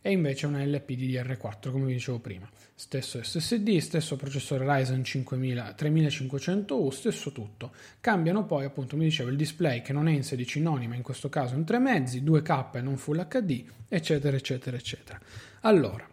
è 0.00 0.08
invece 0.08 0.46
una 0.46 0.64
LPDDR4 0.64 1.70
come 1.70 1.86
vi 1.86 1.94
dicevo 1.94 2.18
prima. 2.18 2.48
Stesso 2.74 3.22
SSD, 3.22 3.78
stesso 3.78 4.16
processore 4.16 4.64
Ryzen 4.64 5.02
5000, 5.02 5.74
3500U, 5.76 6.88
stesso 6.88 7.32
tutto. 7.32 7.72
Cambiano 8.00 8.44
poi 8.44 8.64
appunto, 8.64 8.96
mi 8.96 9.04
dicevo, 9.04 9.30
il 9.30 9.36
display 9.36 9.82
che 9.82 9.92
non 9.92 10.08
è 10.08 10.12
in 10.12 10.22
16 10.22 10.60
noni 10.60 10.86
ma 10.86 10.94
in 10.94 11.02
questo 11.02 11.28
caso 11.28 11.54
in 11.54 11.64
3 11.64 11.78
mezzi, 11.78 12.22
2K 12.22 12.76
e 12.76 12.80
non 12.80 12.96
Full 12.96 13.26
HD, 13.26 13.64
eccetera 13.88 14.36
eccetera 14.36 14.76
eccetera. 14.76 15.20
Allora, 15.62 16.08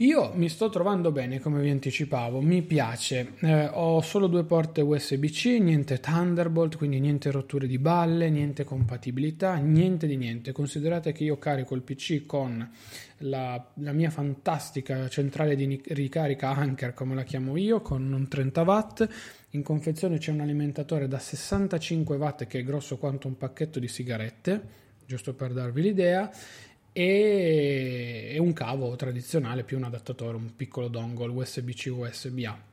io 0.00 0.30
mi 0.34 0.48
sto 0.48 0.68
trovando 0.68 1.10
bene, 1.10 1.40
come 1.40 1.60
vi 1.60 1.70
anticipavo, 1.70 2.40
mi 2.40 2.62
piace. 2.62 3.32
Eh, 3.40 3.66
ho 3.66 4.00
solo 4.00 4.28
due 4.28 4.44
porte 4.44 4.80
USB-C, 4.80 5.58
niente 5.58 5.98
Thunderbolt, 5.98 6.76
quindi 6.76 7.00
niente 7.00 7.32
rotture 7.32 7.66
di 7.66 7.78
balle, 7.78 8.30
niente 8.30 8.62
compatibilità, 8.62 9.56
niente 9.56 10.06
di 10.06 10.16
niente. 10.16 10.52
Considerate 10.52 11.10
che 11.10 11.24
io 11.24 11.36
carico 11.38 11.74
il 11.74 11.82
PC 11.82 12.26
con 12.26 12.70
la, 13.18 13.72
la 13.74 13.92
mia 13.92 14.10
fantastica 14.10 15.08
centrale 15.08 15.56
di 15.56 15.82
ricarica 15.88 16.50
Anker, 16.50 16.94
come 16.94 17.16
la 17.16 17.24
chiamo 17.24 17.56
io, 17.56 17.80
con 17.80 18.12
un 18.12 18.28
30 18.28 18.62
watt. 18.62 19.08
In 19.50 19.64
confezione 19.64 20.18
c'è 20.18 20.30
un 20.30 20.42
alimentatore 20.42 21.08
da 21.08 21.18
65 21.18 22.16
watt 22.18 22.46
che 22.46 22.60
è 22.60 22.62
grosso 22.62 22.98
quanto 22.98 23.26
un 23.26 23.36
pacchetto 23.36 23.80
di 23.80 23.88
sigarette, 23.88 24.86
giusto 25.06 25.34
per 25.34 25.52
darvi 25.52 25.82
l'idea 25.82 26.30
e, 27.00 28.36
un 28.40 28.52
cavo 28.52 28.96
tradizionale 28.96 29.62
più 29.62 29.76
un 29.76 29.84
adattatore, 29.84 30.36
un 30.36 30.56
piccolo 30.56 30.88
dongle 30.88 31.28
USB-C 31.28 31.92
USB-A. 31.92 32.66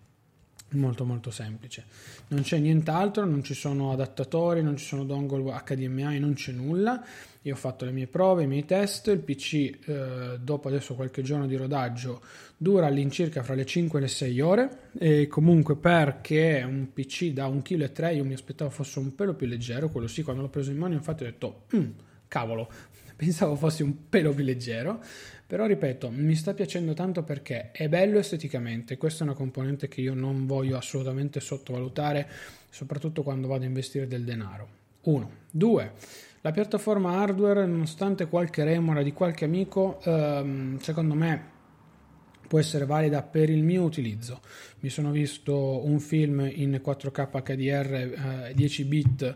Molto 0.69 1.05
molto 1.05 1.29
semplice. 1.29 1.85
Non 2.29 2.41
c'è 2.41 2.57
nient'altro, 2.57 3.23
non 3.23 3.43
ci 3.43 3.53
sono 3.53 3.91
adattatori, 3.91 4.63
non 4.63 4.77
ci 4.77 4.85
sono 4.85 5.03
dongle 5.03 5.61
HDMI, 5.63 6.17
non 6.17 6.33
c'è 6.33 6.51
nulla. 6.51 7.05
Io 7.43 7.53
ho 7.53 7.57
fatto 7.57 7.85
le 7.85 7.91
mie 7.91 8.07
prove, 8.07 8.43
i 8.43 8.47
miei 8.47 8.65
test. 8.65 9.07
Il 9.07 9.19
PC, 9.19 9.53
eh, 9.85 10.39
dopo 10.41 10.69
adesso 10.69 10.95
qualche 10.95 11.21
giorno 11.21 11.45
di 11.45 11.55
rodaggio, 11.55 12.21
dura 12.57 12.87
all'incirca 12.87 13.43
fra 13.43 13.53
le 13.53 13.65
5 13.65 13.99
e 13.99 14.01
le 14.01 14.07
6 14.07 14.41
ore. 14.41 14.79
E 14.97 15.27
comunque, 15.27 15.75
perché 15.75 16.57
è 16.59 16.63
un 16.63 16.91
PC 16.91 17.27
da 17.27 17.47
1,3 17.47 17.91
kg, 17.91 18.15
io 18.15 18.25
mi 18.25 18.33
aspettavo 18.33 18.71
fosse 18.71 18.97
un 18.97 19.13
pelo 19.13 19.35
più 19.35 19.45
leggero. 19.45 19.89
Quello 19.89 20.07
sì, 20.07 20.23
quando 20.23 20.41
l'ho 20.41 20.49
preso 20.49 20.71
in 20.71 20.77
mano, 20.77 20.95
infatti, 20.95 21.21
ho 21.21 21.27
detto, 21.27 21.65
mm, 21.75 21.89
cavolo, 22.27 22.69
pensavo 23.15 23.55
fosse 23.55 23.83
un 23.83 24.09
pelo 24.09 24.33
più 24.33 24.43
leggero, 24.43 25.01
però 25.47 25.65
ripeto, 25.65 26.09
mi 26.11 26.35
sta 26.35 26.53
piacendo 26.53 26.93
tanto 26.93 27.23
perché 27.23 27.71
è 27.71 27.87
bello 27.87 28.17
esteticamente, 28.17 28.97
questa 28.97 29.23
è 29.23 29.27
una 29.27 29.35
componente 29.35 29.87
che 29.87 30.01
io 30.01 30.13
non 30.13 30.45
voglio 30.45 30.77
assolutamente 30.77 31.39
sottovalutare, 31.39 32.27
soprattutto 32.69 33.23
quando 33.23 33.47
vado 33.47 33.63
a 33.63 33.67
investire 33.67 34.07
del 34.07 34.23
denaro. 34.23 34.67
Uno. 35.03 35.29
Due. 35.51 35.93
La 36.41 36.51
piattaforma 36.51 37.21
hardware, 37.21 37.65
nonostante 37.65 38.27
qualche 38.27 38.63
remora 38.63 39.01
di 39.01 39.13
qualche 39.13 39.45
amico, 39.45 39.99
ehm, 40.03 40.79
secondo 40.79 41.13
me 41.13 41.53
può 42.47 42.59
essere 42.59 42.85
valida 42.85 43.21
per 43.21 43.49
il 43.49 43.63
mio 43.63 43.83
utilizzo. 43.83 44.41
Mi 44.79 44.89
sono 44.89 45.11
visto 45.11 45.85
un 45.85 45.99
film 45.99 46.47
in 46.53 46.79
4K 46.83 47.41
HDR 47.41 47.93
eh, 48.49 48.53
10 48.53 48.83
bit 48.85 49.35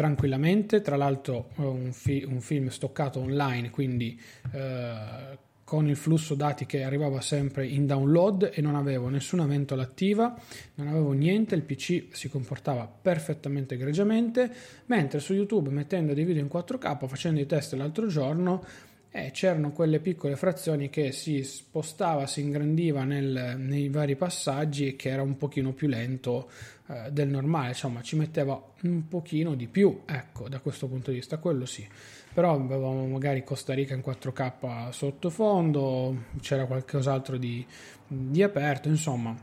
tranquillamente, 0.00 0.80
tra 0.80 0.96
l'altro 0.96 1.50
eh, 1.58 1.62
un, 1.62 1.92
fi- 1.92 2.24
un 2.26 2.40
film 2.40 2.68
stoccato 2.68 3.20
online, 3.20 3.68
quindi 3.68 4.18
eh, 4.52 5.38
con 5.62 5.88
il 5.88 5.96
flusso 5.96 6.34
dati 6.34 6.64
che 6.64 6.84
arrivava 6.84 7.20
sempre 7.20 7.66
in 7.66 7.84
download 7.84 8.50
e 8.50 8.62
non 8.62 8.76
avevo 8.76 9.10
nessuna 9.10 9.44
ventola 9.44 9.82
attiva, 9.82 10.34
non 10.76 10.88
avevo 10.88 11.12
niente, 11.12 11.54
il 11.54 11.64
PC 11.64 12.06
si 12.12 12.30
comportava 12.30 12.86
perfettamente 12.86 13.74
egregiamente, 13.74 14.50
mentre 14.86 15.20
su 15.20 15.34
YouTube 15.34 15.68
mettendo 15.68 16.14
dei 16.14 16.24
video 16.24 16.42
in 16.42 16.48
4K, 16.50 17.06
facendo 17.06 17.38
i 17.38 17.44
test 17.44 17.74
l'altro 17.74 18.06
giorno, 18.06 18.64
eh, 19.12 19.30
c'erano 19.32 19.72
quelle 19.72 19.98
piccole 19.98 20.36
frazioni 20.36 20.88
che 20.88 21.10
si 21.10 21.42
spostava, 21.42 22.26
si 22.26 22.40
ingrandiva 22.40 23.02
nel, 23.02 23.56
nei 23.58 23.88
vari 23.88 24.14
passaggi 24.14 24.86
e 24.86 24.96
che 24.96 25.08
era 25.08 25.22
un 25.22 25.36
pochino 25.36 25.72
più 25.72 25.88
lento 25.88 26.48
eh, 26.86 27.10
del 27.10 27.28
normale, 27.28 27.68
insomma 27.68 28.02
ci 28.02 28.16
metteva 28.16 28.60
un 28.82 29.08
pochino 29.08 29.54
di 29.54 29.66
più, 29.66 30.02
ecco, 30.06 30.48
da 30.48 30.60
questo 30.60 30.86
punto 30.86 31.10
di 31.10 31.16
vista, 31.16 31.38
quello 31.38 31.66
sì. 31.66 31.86
Però 32.32 32.54
avevamo 32.54 33.06
magari 33.06 33.42
Costa 33.42 33.74
Rica 33.74 33.94
in 33.94 34.02
4K 34.06 34.90
sottofondo, 34.90 36.26
c'era 36.40 36.66
qualcos'altro 36.66 37.36
di, 37.36 37.66
di 38.06 38.42
aperto, 38.44 38.88
insomma, 38.88 39.36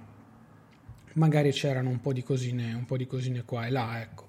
magari 1.13 1.51
c'erano 1.51 1.89
un 1.89 1.99
po' 1.99 2.13
di 2.13 2.23
cosine, 2.23 2.73
un 2.73 2.85
po' 2.85 2.95
di 2.95 3.05
cosine 3.05 3.43
qua 3.43 3.65
e 3.65 3.69
là, 3.71 4.01
ecco 4.01 4.27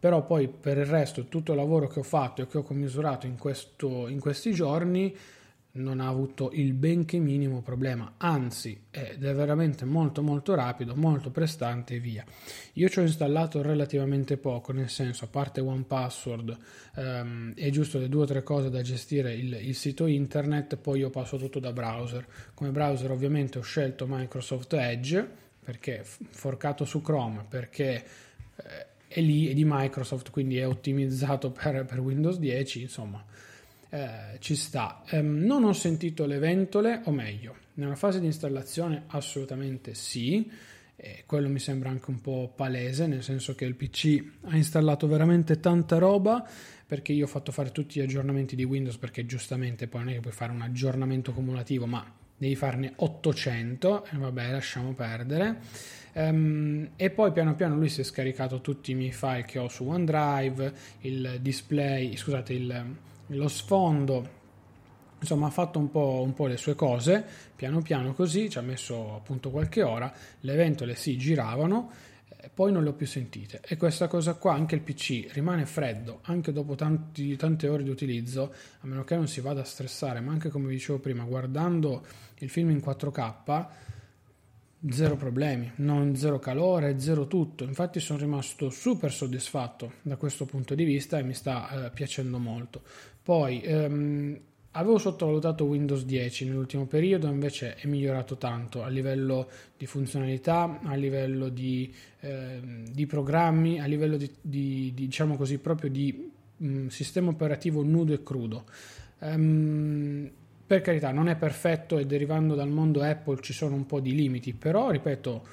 però 0.00 0.24
poi 0.24 0.48
per 0.48 0.78
il 0.78 0.86
resto 0.86 1.26
tutto 1.26 1.52
il 1.52 1.58
lavoro 1.58 1.86
che 1.86 2.00
ho 2.00 2.04
fatto 2.04 2.42
e 2.42 2.46
che 2.46 2.58
ho 2.58 2.62
commisurato 2.62 3.26
in, 3.26 3.36
questo, 3.36 4.08
in 4.08 4.18
questi 4.18 4.52
giorni 4.52 5.14
non 5.72 6.00
ha 6.00 6.08
avuto 6.08 6.50
il 6.52 6.72
benché 6.72 7.18
minimo 7.18 7.62
problema, 7.62 8.14
anzi 8.16 8.86
è 8.90 9.16
veramente 9.16 9.84
molto 9.84 10.20
molto 10.20 10.54
rapido, 10.54 10.96
molto 10.96 11.30
prestante 11.30 11.94
e 11.94 12.00
via. 12.00 12.24
Io 12.72 12.88
ci 12.88 12.98
ho 12.98 13.02
installato 13.02 13.62
relativamente 13.62 14.36
poco, 14.36 14.72
nel 14.72 14.88
senso 14.88 15.26
a 15.26 15.28
parte 15.28 15.60
One 15.60 15.84
Password 15.84 16.56
ehm, 16.96 17.52
e 17.54 17.70
giusto 17.70 17.98
le 17.98 18.08
due 18.08 18.22
o 18.22 18.26
tre 18.26 18.42
cose 18.42 18.68
da 18.68 18.82
gestire 18.82 19.32
il, 19.32 19.52
il, 19.52 19.74
sito 19.76 20.06
internet, 20.06 20.76
poi 20.76 21.00
io 21.00 21.10
passo 21.10 21.36
tutto 21.36 21.60
da 21.60 21.72
browser. 21.72 22.26
Come 22.54 22.70
browser 22.70 23.12
ovviamente 23.12 23.58
ho 23.58 23.62
scelto 23.62 24.06
Microsoft 24.08 24.72
Edge 24.72 25.24
perché 25.62 26.02
forcato 26.02 26.84
su 26.84 27.00
Chrome, 27.00 27.44
perché 27.48 28.04
eh, 28.56 28.86
è 29.12 29.20
lì, 29.20 29.48
è 29.48 29.54
di 29.54 29.64
Microsoft, 29.66 30.30
quindi 30.30 30.58
è 30.58 30.66
ottimizzato 30.68 31.50
per, 31.50 31.84
per 31.84 31.98
Windows 31.98 32.38
10, 32.38 32.82
insomma 32.82 33.24
eh, 33.88 34.38
ci 34.38 34.54
sta. 34.54 35.02
Um, 35.10 35.38
non 35.38 35.64
ho 35.64 35.72
sentito 35.72 36.26
le 36.26 36.38
ventole, 36.38 37.02
o 37.04 37.10
meglio, 37.10 37.56
nella 37.74 37.96
fase 37.96 38.20
di 38.20 38.26
installazione 38.26 39.02
assolutamente 39.08 39.94
sì, 39.94 40.48
e 40.94 41.24
quello 41.26 41.48
mi 41.48 41.58
sembra 41.58 41.90
anche 41.90 42.10
un 42.10 42.20
po' 42.20 42.52
palese, 42.54 43.08
nel 43.08 43.24
senso 43.24 43.56
che 43.56 43.64
il 43.64 43.74
PC 43.74 44.22
ha 44.42 44.56
installato 44.56 45.08
veramente 45.08 45.58
tanta 45.58 45.98
roba 45.98 46.48
perché 46.86 47.12
io 47.12 47.24
ho 47.24 47.28
fatto 47.28 47.52
fare 47.52 47.72
tutti 47.72 47.98
gli 47.98 48.02
aggiornamenti 48.02 48.54
di 48.54 48.64
Windows 48.64 48.96
perché 48.96 49.24
giustamente 49.26 49.88
poi 49.88 50.02
non 50.02 50.10
è 50.10 50.14
che 50.14 50.20
puoi 50.20 50.32
fare 50.32 50.52
un 50.52 50.60
aggiornamento 50.60 51.32
cumulativo, 51.32 51.86
ma 51.86 52.04
devi 52.36 52.54
farne 52.54 52.92
800 52.94 54.06
e 54.06 54.16
vabbè 54.18 54.52
lasciamo 54.52 54.92
perdere 54.94 55.58
um, 56.14 56.90
e 56.96 57.10
poi 57.10 57.32
piano 57.32 57.54
piano 57.54 57.76
lui 57.76 57.88
si 57.88 58.00
è 58.00 58.04
scaricato 58.04 58.60
tutti 58.60 58.90
i 58.92 58.94
miei 58.94 59.12
file 59.12 59.44
che 59.44 59.58
ho 59.58 59.68
su 59.68 59.84
OneDrive 59.86 60.72
il 61.00 61.38
display 61.40 62.16
scusate 62.16 62.52
il, 62.52 62.84
lo 63.26 63.48
sfondo. 63.48 64.38
Insomma 65.20 65.48
ha 65.48 65.50
fatto 65.50 65.78
un 65.78 65.90
po', 65.90 66.22
un 66.24 66.32
po', 66.32 66.46
le 66.46 66.56
sue 66.56 66.74
cose 66.74 67.22
piano 67.54 67.82
piano 67.82 68.14
così 68.14 68.48
ci 68.48 68.56
ha 68.56 68.62
messo 68.62 69.16
appunto 69.16 69.50
qualche 69.50 69.82
ora 69.82 70.10
le 70.40 70.54
ventole 70.54 70.94
si 70.94 71.18
giravano 71.18 71.90
eh, 72.26 72.50
poi 72.54 72.72
non 72.72 72.82
le 72.82 72.88
ho 72.88 72.92
più 72.94 73.06
sentite. 73.06 73.60
E 73.62 73.76
questa 73.76 74.08
cosa 74.08 74.34
qua 74.34 74.54
anche 74.54 74.76
il 74.76 74.80
pc 74.80 75.32
rimane 75.32 75.66
freddo 75.66 76.20
anche 76.22 76.52
dopo 76.52 76.74
tanti, 76.74 77.36
tante 77.36 77.68
ore 77.68 77.82
di 77.82 77.90
utilizzo 77.90 78.54
a 78.80 78.86
meno 78.86 79.04
che 79.04 79.14
non 79.14 79.28
si 79.28 79.42
vada 79.42 79.60
a 79.60 79.64
stressare 79.64 80.20
ma 80.20 80.32
anche 80.32 80.48
come 80.48 80.70
dicevo 80.70 80.98
prima 81.00 81.24
guardando 81.24 82.02
il 82.38 82.48
film 82.48 82.70
in 82.70 82.78
4k 82.78 83.66
zero 84.88 85.16
problemi, 85.16 85.70
non 85.76 86.16
zero 86.16 86.38
calore, 86.38 86.98
zero 86.98 87.26
tutto. 87.26 87.64
Infatti 87.64 88.00
sono 88.00 88.18
rimasto 88.18 88.70
super 88.70 89.12
soddisfatto 89.12 89.94
da 90.02 90.16
questo 90.16 90.46
punto 90.46 90.74
di 90.74 90.84
vista 90.84 91.18
e 91.18 91.22
mi 91.22 91.34
sta 91.34 91.86
eh, 91.86 91.90
piacendo 91.90 92.38
molto. 92.38 92.82
Poi 93.22 93.60
ehm, 93.60 94.40
avevo 94.72 94.98
sottovalutato 94.98 95.64
Windows 95.64 96.04
10 96.04 96.46
nell'ultimo 96.46 96.86
periodo, 96.86 97.28
invece 97.28 97.74
è 97.74 97.86
migliorato 97.86 98.36
tanto 98.36 98.82
a 98.82 98.88
livello 98.88 99.48
di 99.76 99.86
funzionalità, 99.86 100.80
a 100.82 100.94
livello 100.94 101.48
di, 101.48 101.92
eh, 102.20 102.60
di 102.90 103.06
programmi, 103.06 103.80
a 103.80 103.86
livello 103.86 104.16
di, 104.16 104.30
di, 104.40 104.92
di, 104.94 105.06
diciamo 105.06 105.36
così 105.36 105.58
proprio 105.58 105.90
di 105.90 106.30
mh, 106.56 106.66
mm, 106.66 106.86
sistema 106.86 107.30
operativo 107.30 107.82
nudo 107.82 108.12
e 108.12 108.22
crudo. 108.22 108.64
Um, 109.18 110.30
per 110.70 110.82
carità, 110.82 111.10
non 111.10 111.26
è 111.26 111.34
perfetto 111.34 111.98
e 111.98 112.06
derivando 112.06 112.54
dal 112.54 112.68
mondo 112.68 113.02
Apple 113.02 113.40
ci 113.40 113.52
sono 113.52 113.74
un 113.74 113.86
po' 113.86 113.98
di 113.98 114.14
limiti, 114.14 114.52
però 114.52 114.90
ripeto, 114.90 115.44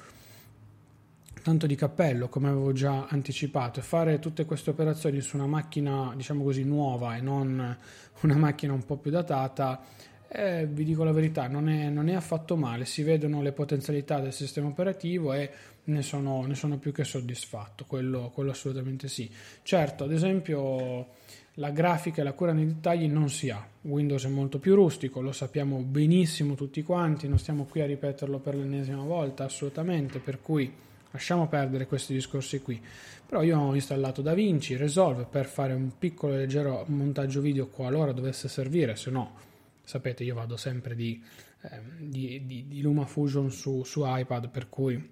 tanto 1.42 1.66
di 1.66 1.74
cappello, 1.74 2.28
come 2.28 2.46
avevo 2.46 2.72
già 2.72 3.08
anticipato, 3.08 3.80
e 3.80 3.82
fare 3.82 4.20
tutte 4.20 4.44
queste 4.44 4.70
operazioni 4.70 5.20
su 5.20 5.34
una 5.34 5.48
macchina, 5.48 6.12
diciamo 6.14 6.44
così, 6.44 6.62
nuova 6.62 7.16
e 7.16 7.20
non 7.20 7.76
una 8.20 8.36
macchina 8.36 8.72
un 8.72 8.84
po' 8.84 8.96
più 8.96 9.10
datata, 9.10 9.82
eh, 10.28 10.68
vi 10.70 10.84
dico 10.84 11.02
la 11.02 11.10
verità, 11.10 11.48
non 11.48 11.68
è, 11.68 11.88
non 11.88 12.08
è, 12.08 12.14
affatto 12.14 12.54
male, 12.54 12.84
si 12.84 13.02
vedono 13.02 13.42
le 13.42 13.50
potenzialità 13.50 14.20
del 14.20 14.32
sistema 14.32 14.68
operativo 14.68 15.32
e 15.32 15.50
ne 15.82 16.02
sono, 16.02 16.46
ne 16.46 16.54
sono 16.54 16.78
più 16.78 16.92
che 16.92 17.02
soddisfatto, 17.02 17.86
quello, 17.86 18.30
quello 18.32 18.52
assolutamente 18.52 19.08
sì. 19.08 19.28
Certo, 19.64 20.04
ad 20.04 20.12
esempio 20.12 21.08
la 21.58 21.70
grafica 21.70 22.20
e 22.20 22.24
la 22.24 22.32
cura 22.32 22.52
nei 22.52 22.66
dettagli 22.66 23.06
non 23.08 23.28
si 23.28 23.50
ha. 23.50 23.66
Windows 23.82 24.24
è 24.24 24.28
molto 24.28 24.58
più 24.58 24.74
rustico, 24.74 25.20
lo 25.20 25.32
sappiamo 25.32 25.78
benissimo 25.78 26.54
tutti 26.54 26.82
quanti, 26.82 27.28
non 27.28 27.38
stiamo 27.38 27.64
qui 27.64 27.80
a 27.80 27.86
ripeterlo 27.86 28.38
per 28.38 28.54
l'ennesima 28.54 29.02
volta, 29.02 29.44
assolutamente, 29.44 30.18
per 30.18 30.40
cui 30.40 30.72
lasciamo 31.10 31.48
perdere 31.48 31.86
questi 31.86 32.14
discorsi 32.14 32.60
qui. 32.60 32.80
Però 33.26 33.42
io 33.42 33.58
ho 33.58 33.74
installato 33.74 34.22
DaVinci 34.22 34.76
Resolve 34.76 35.26
per 35.28 35.46
fare 35.46 35.74
un 35.74 35.98
piccolo 35.98 36.34
e 36.34 36.38
leggero 36.38 36.84
montaggio 36.88 37.40
video 37.40 37.66
qualora 37.66 38.12
dovesse 38.12 38.48
servire, 38.48 38.96
se 38.96 39.10
no 39.10 39.46
sapete 39.88 40.22
io 40.22 40.34
vado 40.34 40.58
sempre 40.58 40.94
di, 40.94 41.18
eh, 41.62 41.80
di, 41.96 42.42
di, 42.44 42.68
di 42.68 42.82
LumaFusion 42.82 43.50
su, 43.50 43.82
su 43.84 44.02
iPad, 44.04 44.50
per 44.50 44.68
cui 44.68 45.10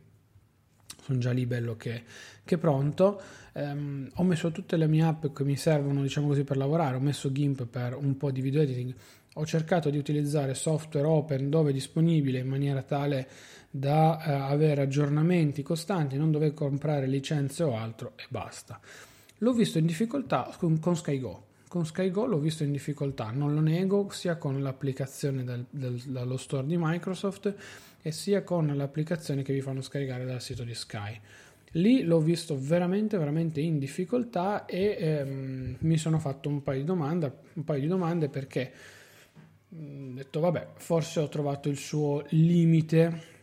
sono 1.03 1.19
già 1.19 1.31
lì 1.31 1.47
bello 1.47 1.77
che, 1.77 2.03
che 2.45 2.59
pronto. 2.59 3.21
Um, 3.59 4.11
ho 4.17 4.23
messo 4.23 4.53
tutte 4.53 4.77
le 4.77 4.87
mie 4.87 5.03
app 5.03 5.29
che 5.35 5.43
mi 5.43 5.57
servono, 5.57 6.03
diciamo 6.03 6.27
così, 6.27 6.45
per 6.45 6.59
lavorare. 6.59 6.97
Ho 6.97 7.01
messo 7.01 7.33
GIMP 7.33 7.65
per 7.65 7.97
un 7.97 8.19
po' 8.19 8.31
di 8.31 8.43
video 8.43 8.61
editing. 8.61 8.95
Ho 9.35 9.47
cercato 9.47 9.89
di 9.89 9.97
utilizzare 9.97 10.55
software 10.55 11.07
open 11.07 11.49
dove 11.49 11.73
disponibile 11.73 12.39
in 12.39 12.49
maniera 12.49 12.83
tale 12.83 13.27
da 13.71 14.19
uh, 14.19 14.53
avere 14.53 14.83
aggiornamenti 14.83 15.63
costanti, 15.63 16.19
non 16.19 16.31
dover 16.31 16.53
comprare 16.53 17.07
licenze 17.07 17.63
o 17.63 17.77
altro 17.77 18.13
e 18.17 18.25
basta. 18.29 18.79
L'ho 19.39 19.53
visto 19.53 19.79
in 19.79 19.87
difficoltà 19.87 20.55
con, 20.59 20.79
con 20.79 20.95
SkyGo. 20.95 21.45
Con 21.69 21.87
SkyGo 21.87 22.27
l'ho 22.27 22.39
visto 22.39 22.63
in 22.63 22.73
difficoltà, 22.73 23.31
non 23.31 23.55
lo 23.55 23.61
nego, 23.61 24.09
sia 24.11 24.37
con 24.37 24.63
l'applicazione 24.63 25.45
del, 25.45 25.65
del, 25.71 26.01
dallo 26.07 26.37
store 26.37 26.67
di 26.67 26.77
Microsoft 26.79 27.55
e 28.03 28.13
sia 28.13 28.43
con 28.43 28.67
l'applicazione 28.77 29.43
che 29.43 29.53
vi 29.53 29.63
fanno 29.63 29.81
scaricare 29.81 30.27
dal 30.27 30.43
sito 30.43 30.63
di 30.63 30.75
Sky. 30.75 31.21
Lì 31.73 32.03
l'ho 32.03 32.21
visto 32.21 32.59
veramente, 32.59 33.19
veramente 33.19 33.61
in 33.61 33.79
difficoltà 33.79 34.65
e 34.65 34.97
ehm, 34.99 35.77
mi 35.81 35.99
sono 35.99 36.19
fatto 36.19 36.49
un 36.49 36.63
paio 36.63 36.81
di 36.81 36.87
domande, 36.87 37.33
un 37.55 37.65
paio 37.65 37.81
di 37.81 37.87
domande 37.87 38.29
perché 38.29 38.73
ho 39.69 39.77
mm, 39.77 40.15
detto 40.17 40.41
vabbè, 40.41 40.69
forse 40.77 41.21
ho 41.21 41.29
trovato 41.29 41.69
il 41.69 41.77
suo 41.77 42.25
limite 42.31 43.35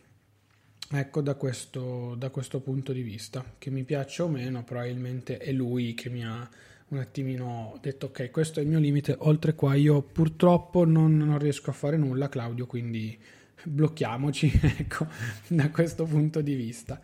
ecco 0.90 1.20
da 1.20 1.34
questo, 1.34 2.14
da 2.16 2.30
questo 2.30 2.60
punto 2.60 2.92
di 2.92 3.02
vista, 3.02 3.44
che 3.58 3.70
mi 3.70 3.84
piace 3.84 4.22
o 4.22 4.28
meno, 4.28 4.64
probabilmente 4.64 5.38
è 5.38 5.52
lui 5.52 5.94
che 5.94 6.08
mi 6.08 6.24
ha 6.24 6.48
un 6.88 6.98
attimino 6.98 7.78
detto 7.80 8.06
ok, 8.06 8.30
questo 8.30 8.60
è 8.60 8.62
il 8.62 8.68
mio 8.68 8.78
limite, 8.78 9.16
oltre 9.20 9.54
qua 9.54 9.74
io 9.74 10.02
purtroppo 10.02 10.84
non, 10.84 11.16
non 11.16 11.38
riesco 11.38 11.70
a 11.70 11.72
fare 11.72 11.96
nulla, 11.96 12.28
Claudio, 12.28 12.66
quindi 12.66 13.18
blocchiamoci 13.64 14.52
ecco, 14.78 15.06
da 15.48 15.70
questo 15.70 16.04
punto 16.04 16.40
di 16.40 16.54
vista. 16.54 17.00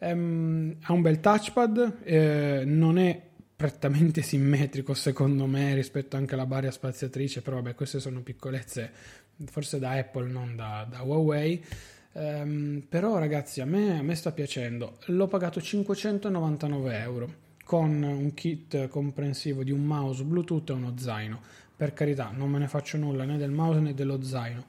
Um, 0.00 0.76
ha 0.82 0.92
un 0.92 1.02
bel 1.02 1.20
touchpad, 1.20 1.98
eh, 2.04 2.62
non 2.64 2.98
è 2.98 3.20
prettamente 3.56 4.22
simmetrico 4.22 4.94
secondo 4.94 5.46
me 5.46 5.74
rispetto 5.74 6.16
anche 6.16 6.34
alla 6.34 6.46
barra 6.46 6.70
spaziatrice, 6.70 7.42
però 7.42 7.56
vabbè 7.56 7.74
queste 7.74 7.98
sono 7.98 8.20
piccolezze 8.20 8.90
forse 9.46 9.78
da 9.78 9.92
Apple, 9.92 10.28
non 10.28 10.54
da, 10.56 10.86
da 10.88 11.02
Huawei. 11.02 11.64
Um, 12.10 12.84
però 12.88 13.18
ragazzi 13.18 13.60
a 13.60 13.64
me, 13.64 13.98
a 13.98 14.02
me 14.02 14.14
sta 14.14 14.32
piacendo, 14.32 14.98
l'ho 15.06 15.26
pagato 15.26 15.60
599 15.60 16.98
euro 16.98 17.34
con 17.64 18.02
un 18.02 18.32
kit 18.34 18.88
comprensivo 18.88 19.62
di 19.62 19.70
un 19.70 19.84
mouse 19.84 20.24
Bluetooth 20.24 20.70
e 20.70 20.72
uno 20.72 20.94
zaino. 20.96 21.40
Per 21.76 21.92
carità, 21.92 22.32
non 22.34 22.50
me 22.50 22.58
ne 22.58 22.66
faccio 22.66 22.96
nulla 22.96 23.24
né 23.24 23.36
del 23.36 23.50
mouse 23.50 23.80
né 23.80 23.94
dello 23.94 24.22
zaino 24.22 24.64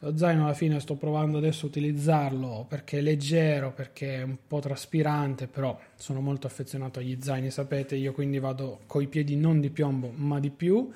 lo 0.00 0.16
zaino 0.16 0.44
alla 0.44 0.54
fine 0.54 0.78
sto 0.80 0.94
provando 0.94 1.38
adesso 1.38 1.66
a 1.66 1.68
utilizzarlo 1.68 2.66
perché 2.68 2.98
è 2.98 3.00
leggero, 3.00 3.72
perché 3.72 4.16
è 4.16 4.22
un 4.22 4.36
po' 4.46 4.60
traspirante, 4.60 5.46
però 5.46 5.78
sono 5.96 6.20
molto 6.20 6.46
affezionato 6.46 7.00
agli 7.00 7.18
zaini, 7.20 7.50
sapete, 7.50 7.96
io 7.96 8.12
quindi 8.12 8.38
vado 8.38 8.80
coi 8.86 9.08
piedi 9.08 9.36
non 9.36 9.60
di 9.60 9.70
piombo 9.70 10.12
ma 10.14 10.38
di 10.38 10.50
più. 10.50 10.90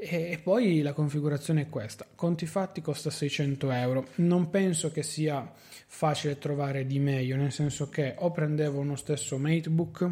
E 0.00 0.38
poi 0.40 0.80
la 0.80 0.92
configurazione 0.92 1.62
è 1.62 1.68
questa. 1.68 2.06
Conti 2.14 2.46
fatti 2.46 2.80
costa 2.80 3.10
600 3.10 3.72
euro. 3.72 4.06
Non 4.16 4.48
penso 4.48 4.92
che 4.92 5.02
sia 5.02 5.50
facile 5.88 6.38
trovare 6.38 6.86
di 6.86 7.00
meglio, 7.00 7.34
nel 7.34 7.50
senso 7.50 7.88
che 7.88 8.14
o 8.18 8.30
prendevo 8.30 8.78
uno 8.78 8.94
stesso 8.94 9.38
MateBook, 9.38 10.08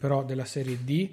però 0.00 0.24
della 0.24 0.46
serie 0.46 0.82
D, 0.82 1.10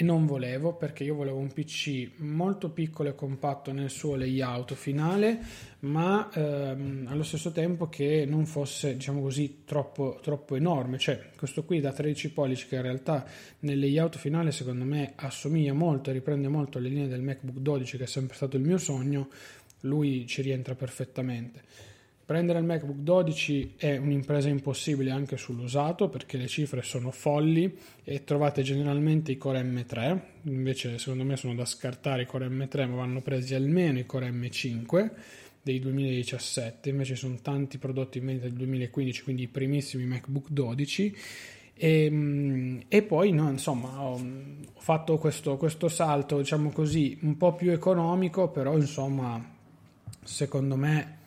e 0.00 0.04
non 0.04 0.26
volevo 0.26 0.74
perché 0.74 1.02
io 1.02 1.16
volevo 1.16 1.38
un 1.38 1.52
PC 1.52 2.10
molto 2.18 2.70
piccolo 2.70 3.08
e 3.08 3.16
compatto 3.16 3.72
nel 3.72 3.90
suo 3.90 4.14
layout 4.14 4.74
finale 4.74 5.40
ma 5.80 6.30
ehm, 6.32 7.06
allo 7.08 7.24
stesso 7.24 7.50
tempo 7.50 7.88
che 7.88 8.24
non 8.24 8.46
fosse 8.46 8.92
diciamo 8.92 9.20
così 9.20 9.64
troppo, 9.64 10.20
troppo 10.22 10.54
enorme. 10.54 10.98
Cioè 10.98 11.30
questo 11.36 11.64
qui 11.64 11.80
da 11.80 11.92
13 11.92 12.30
pollici 12.30 12.68
che 12.68 12.76
in 12.76 12.82
realtà 12.82 13.26
nel 13.60 13.80
layout 13.80 14.18
finale 14.18 14.52
secondo 14.52 14.84
me 14.84 15.14
assomiglia 15.16 15.72
molto 15.72 16.10
e 16.10 16.12
riprende 16.12 16.46
molto 16.46 16.78
le 16.78 16.90
linee 16.90 17.08
del 17.08 17.22
MacBook 17.22 17.58
12 17.58 17.96
che 17.96 18.04
è 18.04 18.06
sempre 18.06 18.36
stato 18.36 18.56
il 18.56 18.62
mio 18.62 18.78
sogno 18.78 19.28
lui 19.80 20.28
ci 20.28 20.42
rientra 20.42 20.76
perfettamente 20.76 21.62
prendere 22.28 22.58
il 22.58 22.66
MacBook 22.66 22.98
12 22.98 23.76
è 23.78 23.96
un'impresa 23.96 24.50
impossibile 24.50 25.10
anche 25.10 25.38
sull'usato 25.38 26.10
perché 26.10 26.36
le 26.36 26.46
cifre 26.46 26.82
sono 26.82 27.10
folli 27.10 27.74
e 28.04 28.22
trovate 28.22 28.60
generalmente 28.60 29.32
i 29.32 29.38
Core 29.38 29.62
M3, 29.62 30.20
invece 30.42 30.98
secondo 30.98 31.24
me 31.24 31.38
sono 31.38 31.54
da 31.54 31.64
scartare 31.64 32.24
i 32.24 32.26
Core 32.26 32.48
M3 32.48 32.86
ma 32.86 32.96
vanno 32.96 33.22
presi 33.22 33.54
almeno 33.54 33.98
i 33.98 34.04
Core 34.04 34.28
M5 34.28 35.10
dei 35.62 35.78
2017, 35.78 36.90
invece 36.90 37.16
sono 37.16 37.38
tanti 37.40 37.78
prodotti 37.78 38.18
in 38.18 38.26
vendita 38.26 38.46
del 38.46 38.56
2015, 38.58 39.22
quindi 39.22 39.44
i 39.44 39.48
primissimi 39.48 40.04
MacBook 40.04 40.50
12 40.50 41.16
e, 41.72 42.04
ehm, 42.04 42.82
e, 42.88 43.02
poi 43.04 43.32
no, 43.32 43.48
insomma 43.48 44.02
ho 44.02 44.20
fatto 44.76 45.16
questo, 45.16 45.56
questo, 45.56 45.88
salto 45.88 46.36
diciamo 46.36 46.72
così 46.72 47.16
un 47.22 47.38
po' 47.38 47.54
più 47.54 47.70
economico 47.70 48.50
però 48.50 48.76
insomma 48.76 49.42
secondo 50.22 50.76
me 50.76 51.17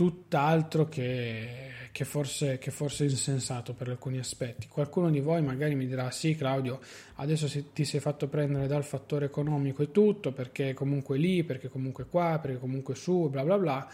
tutt'altro 0.00 0.88
che, 0.88 1.72
che, 1.92 2.06
forse, 2.06 2.56
che 2.56 2.70
forse 2.70 3.04
insensato 3.04 3.74
per 3.74 3.90
alcuni 3.90 4.18
aspetti 4.18 4.66
qualcuno 4.66 5.10
di 5.10 5.20
voi 5.20 5.42
magari 5.42 5.74
mi 5.74 5.86
dirà 5.86 6.10
sì 6.10 6.34
Claudio 6.34 6.80
adesso 7.16 7.46
ti 7.74 7.84
sei 7.84 8.00
fatto 8.00 8.26
prendere 8.26 8.66
dal 8.66 8.82
fattore 8.82 9.26
economico 9.26 9.82
e 9.82 9.90
tutto 9.90 10.32
perché 10.32 10.72
comunque 10.72 11.18
lì 11.18 11.44
perché 11.44 11.68
comunque 11.68 12.06
qua 12.06 12.38
perché 12.40 12.58
comunque 12.58 12.94
su 12.94 13.28
bla 13.28 13.44
bla 13.44 13.58
bla 13.58 13.88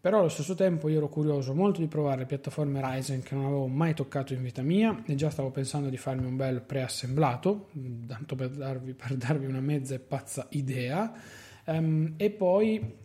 però 0.00 0.18
allo 0.18 0.28
stesso 0.28 0.56
tempo 0.56 0.88
io 0.88 0.96
ero 0.96 1.08
curioso 1.08 1.54
molto 1.54 1.78
di 1.78 1.86
provare 1.86 2.22
le 2.22 2.26
piattaforme 2.26 2.80
Ryzen 2.82 3.22
che 3.22 3.36
non 3.36 3.44
avevo 3.44 3.68
mai 3.68 3.94
toccato 3.94 4.34
in 4.34 4.42
vita 4.42 4.62
mia 4.62 5.04
e 5.06 5.14
già 5.14 5.30
stavo 5.30 5.52
pensando 5.52 5.88
di 5.88 5.96
farmi 5.96 6.26
un 6.26 6.34
bel 6.34 6.62
preassemblato, 6.62 7.68
tanto 8.08 8.34
per 8.34 8.50
darvi, 8.50 8.94
per 8.94 9.14
darvi 9.16 9.46
una 9.46 9.60
mezza 9.60 9.94
e 9.94 9.98
pazza 9.98 10.46
idea. 10.50 11.12
Um, 11.64 12.14
e 12.16 12.30
poi 12.30 13.04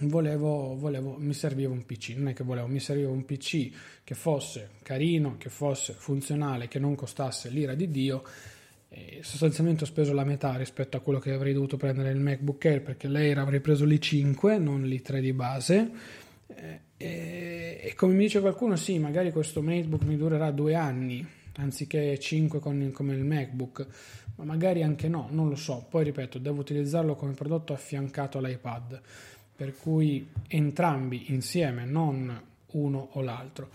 volevo, 0.00 0.76
volevo, 0.76 1.16
mi 1.18 1.34
serviva 1.34 1.72
un 1.72 1.84
PC, 1.84 2.14
non 2.16 2.28
è 2.28 2.32
che 2.32 2.44
volevo, 2.44 2.66
mi 2.66 2.80
serviva 2.80 3.10
un 3.10 3.24
PC 3.24 3.70
che 4.04 4.14
fosse 4.14 4.70
carino, 4.82 5.36
che 5.38 5.48
fosse 5.48 5.92
funzionale, 5.92 6.68
che 6.68 6.78
non 6.78 6.94
costasse 6.94 7.48
l'ira 7.48 7.74
di 7.74 7.90
Dio 7.90 8.22
e 8.90 9.18
sostanzialmente 9.22 9.84
ho 9.84 9.86
speso 9.86 10.14
la 10.14 10.24
metà 10.24 10.56
rispetto 10.56 10.96
a 10.96 11.00
quello 11.00 11.18
che 11.18 11.32
avrei 11.32 11.52
dovuto 11.52 11.76
prendere 11.76 12.10
il 12.10 12.20
MacBook 12.20 12.64
Air 12.64 12.82
perché 12.82 13.06
l'Air 13.06 13.38
avrei 13.38 13.60
preso 13.60 13.84
l'i5 13.84 14.60
non 14.60 14.84
l'i3 14.84 15.20
di 15.20 15.32
base. 15.34 15.90
E, 16.46 16.80
e, 16.96 17.94
come 17.94 18.14
mi 18.14 18.22
dice 18.22 18.40
qualcuno 18.40 18.74
sì 18.76 18.98
magari 18.98 19.30
questo 19.30 19.60
MacBook 19.60 20.02
mi 20.04 20.16
durerà 20.16 20.50
due 20.50 20.74
anni 20.74 21.24
anziché 21.56 22.18
5 22.18 22.58
con, 22.58 22.90
come 22.92 23.14
il 23.14 23.24
MacBook 23.24 23.86
ma 24.36 24.44
magari 24.44 24.82
anche 24.82 25.08
no, 25.08 25.28
non 25.30 25.48
lo 25.48 25.56
so. 25.56 25.86
Poi 25.88 26.04
ripeto 26.04 26.38
devo 26.38 26.60
utilizzarlo 26.60 27.14
come 27.14 27.32
prodotto 27.32 27.74
affiancato 27.74 28.38
all'iPad 28.38 29.00
per 29.58 29.76
cui 29.76 30.24
entrambi 30.46 31.32
insieme 31.32 31.84
non 31.84 32.40
uno 32.70 33.08
o 33.14 33.20
l'altro 33.22 33.68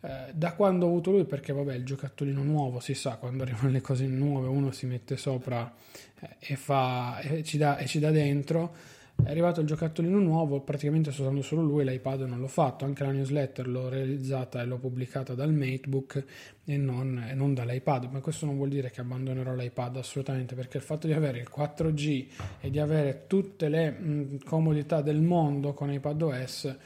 eh, 0.00 0.30
da 0.32 0.52
quando 0.52 0.86
ho 0.86 0.88
avuto 0.88 1.10
lui, 1.10 1.24
perché 1.24 1.52
vabbè 1.52 1.74
il 1.74 1.84
giocattolino 1.84 2.42
nuovo 2.42 2.80
si 2.80 2.94
sa, 2.94 3.16
quando 3.16 3.42
arrivano 3.42 3.70
le 3.70 3.80
cose 3.80 4.06
nuove 4.06 4.46
uno 4.46 4.70
si 4.70 4.86
mette 4.86 5.16
sopra 5.16 5.70
eh, 6.20 6.36
e, 6.38 6.56
fa, 6.56 7.18
e, 7.18 7.42
ci 7.42 7.58
dà, 7.58 7.76
e 7.76 7.86
ci 7.86 7.98
dà 7.98 8.10
dentro. 8.10 8.94
È 9.22 9.30
arrivato 9.30 9.60
il 9.60 9.66
giocattolino 9.66 10.18
nuovo, 10.18 10.60
praticamente 10.60 11.10
sto 11.10 11.22
usando 11.22 11.42
solo 11.42 11.62
lui, 11.62 11.84
l'iPad 11.84 12.22
non 12.22 12.38
l'ho 12.38 12.48
fatto, 12.48 12.84
anche 12.84 13.02
la 13.02 13.10
newsletter 13.10 13.66
l'ho 13.66 13.88
realizzata 13.88 14.60
e 14.60 14.66
l'ho 14.66 14.78
pubblicata 14.78 15.34
dal 15.34 15.52
MateBook 15.52 16.24
e 16.64 16.76
non, 16.76 17.26
e 17.28 17.34
non, 17.34 17.52
dall'iPad, 17.54 18.10
ma 18.12 18.20
questo 18.20 18.46
non 18.46 18.56
vuol 18.56 18.68
dire 18.68 18.90
che 18.90 19.00
abbandonerò 19.00 19.54
l'iPad 19.54 19.96
assolutamente, 19.96 20.54
perché 20.54 20.76
il 20.76 20.82
fatto 20.82 21.06
di 21.06 21.12
avere 21.12 21.38
il 21.38 21.48
4G 21.52 22.26
e 22.60 22.70
di 22.70 22.78
avere 22.78 23.24
tutte 23.26 23.68
le 23.68 23.90
mh, 23.90 24.38
comodità 24.44 25.00
del 25.00 25.20
mondo 25.20 25.72
con 25.72 25.90
iPadOS 25.90 26.76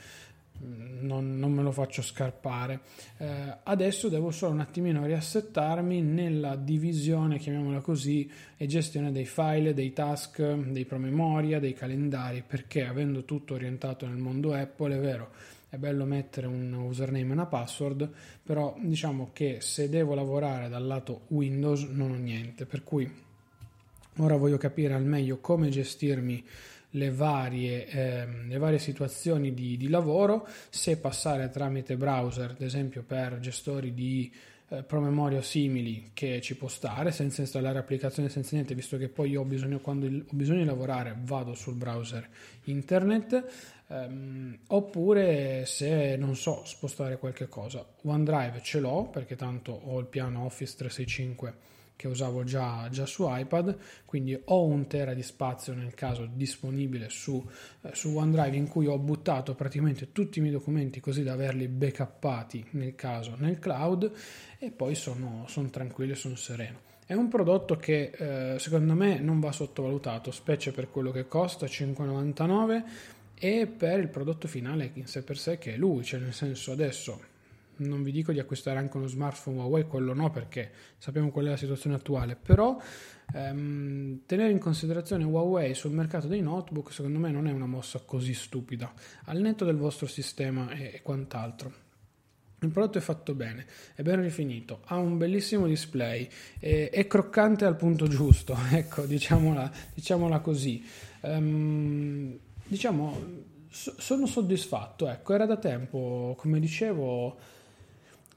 non, 0.63 1.39
non, 1.39 1.53
me 1.53 1.63
lo 1.63 1.73
faccio 1.73 2.03
scarpare. 2.03 2.81
Eh, 3.17 3.57
adesso 3.63 4.09
devo 4.09 4.31
solo 4.31 4.53
un 4.53 4.61
attimino 4.61 5.05
riassettarmi 5.05 6.03
nella 6.03 6.57
divisione, 6.57 7.39
chiamiamola 7.39 7.81
così, 7.81 8.31
e 8.57 8.67
gestione 8.67 9.13
dei 9.13 9.27
file, 9.27 9.75
dei 9.75 9.93
task, 9.93 10.43
dei 10.43 10.85
promemoria, 10.85 11.59
dei 11.59 11.73
calendari, 11.73 12.45
perché 12.47 12.85
avendo 12.85 13.25
tutto 13.25 13.55
orientato 13.55 14.07
nel 14.07 14.19
mondo 14.19 14.53
Apple, 14.53 14.97
è 14.97 15.01
vero, 15.01 15.31
è 15.71 15.77
bello 15.77 16.05
mettere 16.05 16.47
un 16.47 16.73
username 16.73 17.29
e 17.29 17.33
una 17.33 17.47
password, 17.47 18.11
però 18.43 18.77
diciamo 18.81 19.31
che 19.33 19.59
se 19.61 19.89
devo 19.89 20.15
lavorare 20.15 20.69
dal 20.69 20.85
lato 20.85 21.23
Windows 21.29 21.85
non 21.85 22.11
ho 22.11 22.17
niente, 22.17 22.67
per 22.67 22.83
cui 22.83 23.11
ora 24.17 24.37
voglio 24.37 24.59
capire 24.59 24.95
al 24.95 25.05
meglio 25.05 25.39
come 25.39 25.69
gestirmi 25.69 26.45
le 26.91 27.11
varie, 27.11 27.87
eh, 27.87 28.27
le 28.47 28.59
varie 28.59 28.79
situazioni 28.79 29.55
di, 29.55 29.77
di, 29.77 29.89
lavoro, 29.89 30.47
se 30.69 30.97
passare 30.97 31.51
tramite 31.51 31.97
browser, 31.97 32.51
ad 32.51 32.63
esempio 32.63 33.03
per 33.03 33.39
gestori 33.39 33.95
di 33.95 34.33
eh, 34.69 34.83
promemoria 34.83 35.43
simili 35.43 36.11
che 36.13 36.41
ci 36.41 36.57
può 36.57 36.69
stare 36.69 37.13
senza 37.13 37.43
installare 37.43 37.79
applicazioni, 37.79 38.29
senza 38.29 38.55
niente, 38.55 38.75
visto 38.75 38.97
che 38.97 39.09
poi 39.09 39.31
io 39.31 39.43
ho 39.43 39.45
bisogno, 39.45 39.79
quando 39.79 40.07
ho 40.07 40.25
bisogno 40.31 40.61
di 40.61 40.65
lavorare 40.65 41.17
vado 41.23 41.55
sul 41.55 41.75
browser 41.75 42.29
internet, 42.65 43.45
ehm, 43.89 44.59
oppure 44.69 45.65
se 45.67 46.17
non 46.17 46.35
so 46.37 46.63
spostare 46.65 47.19
qualche 47.19 47.49
cosa. 47.49 47.85
OneDrive 48.03 48.61
ce 48.63 48.81
l'ho 48.81 49.05
perché 49.05 49.37
tanto 49.37 49.73
ho 49.73 49.99
il 49.99 50.07
piano 50.07 50.45
Office 50.45 50.77
365 50.77 51.55
che 52.01 52.09
usavo 52.09 52.45
già, 52.45 52.89
già, 52.91 53.05
su 53.05 53.27
iPad, 53.29 53.77
quindi 54.07 54.41
ho 54.47 54.65
un 54.65 54.87
tera 54.87 55.13
di 55.13 55.23
spazio 55.23 55.75
nel 55.75 55.93
caso 55.93 56.27
disponibile 56.33 57.11
su, 57.11 57.47
eh, 57.83 57.91
su, 57.93 58.17
OneDrive 58.17 58.57
in 58.57 58.69
cui 58.69 58.87
ho 58.87 58.97
buttato 58.97 59.55
praticamente 59.55 60.11
tutti 60.11 60.39
i 60.39 60.41
miei 60.41 60.55
documenti 60.55 60.99
così 60.99 61.23
da 61.23 61.35
averli 61.35 61.69
backuppati 61.69 62.69
nel 62.71 62.95
caso 62.95 63.35
nel 63.37 63.59
cloud 63.59 64.11
e 64.59 64.71
poi 64.71 64.95
sono, 64.95 65.45
sono 65.47 65.69
tranquillo 65.69 66.13
e 66.13 66.17
sono 66.17 66.37
sereno. 66.37 66.79
È 67.05 67.13
un 67.13 67.29
prodotto 67.29 67.77
che 67.77 68.13
eh, 68.17 68.59
secondo 68.59 68.95
me 68.95 69.19
non 69.19 69.39
va 69.39 69.53
sottovalutato, 69.53 70.31
specie 70.31 70.73
per 70.73 70.89
quello 70.89 71.11
che 71.11 71.29
costa, 71.29 71.67
5,99 71.67 72.83
e 73.35 73.67
per 73.67 73.99
il 73.99 74.09
prodotto 74.09 74.49
finale 74.49 74.93
in 74.95 75.07
sé 75.07 75.23
per 75.23 75.37
sé 75.37 75.59
che 75.59 75.75
è 75.75 75.77
lui, 75.77 76.03
cioè 76.03 76.19
nel 76.19 76.33
senso 76.33 76.73
adesso 76.73 77.21
non 77.81 78.03
vi 78.03 78.13
dico 78.13 78.33
di 78.33 78.39
acquistare 78.39 78.79
anche 78.79 78.97
uno 78.97 79.07
smartphone 79.07 79.59
Huawei, 79.59 79.85
quello 79.85 80.15
no 80.15 80.31
perché 80.31 80.71
sappiamo 80.99 81.31
qual 81.31 81.47
è 81.47 81.49
la 81.51 81.57
situazione 81.57 81.97
attuale, 81.97 82.37
però 82.37 82.81
ehm, 83.35 84.21
tenere 84.27 84.51
in 84.51 84.59
considerazione 84.59 85.25
Huawei 85.25 85.75
sul 85.75 85.93
mercato 85.93 86.27
dei 86.27 86.41
notebook 86.41 86.93
secondo 86.93 87.19
me 87.19 87.31
non 87.31 87.47
è 87.47 87.53
una 87.53 87.67
mossa 87.67 88.01
così 88.05 88.35
stupida, 88.35 88.93
al 89.25 89.41
netto 89.41 89.65
del 89.65 89.77
vostro 89.77 90.07
sistema 90.07 90.71
e, 90.71 90.93
e 90.95 91.03
quant'altro. 91.03 91.89
Il 92.63 92.69
prodotto 92.69 92.99
è 92.99 93.01
fatto 93.01 93.35
bene, 93.35 93.65
è 93.95 94.03
ben 94.03 94.21
rifinito, 94.21 94.81
ha 94.85 94.99
un 94.99 95.17
bellissimo 95.17 95.67
display, 95.67 96.29
è, 96.59 96.91
è 96.93 97.07
croccante 97.07 97.65
al 97.65 97.77
punto 97.77 98.07
giusto, 98.07 98.55
ecco, 98.71 99.07
diciamola, 99.07 99.71
diciamola 99.95 100.41
così. 100.41 100.85
Um, 101.23 102.39
diciamo, 102.67 103.49
so, 103.71 103.95
sono 103.97 104.27
soddisfatto, 104.27 105.09
ecco, 105.09 105.33
era 105.33 105.47
da 105.47 105.57
tempo, 105.57 106.35
come 106.37 106.61
dicevo, 106.61 107.39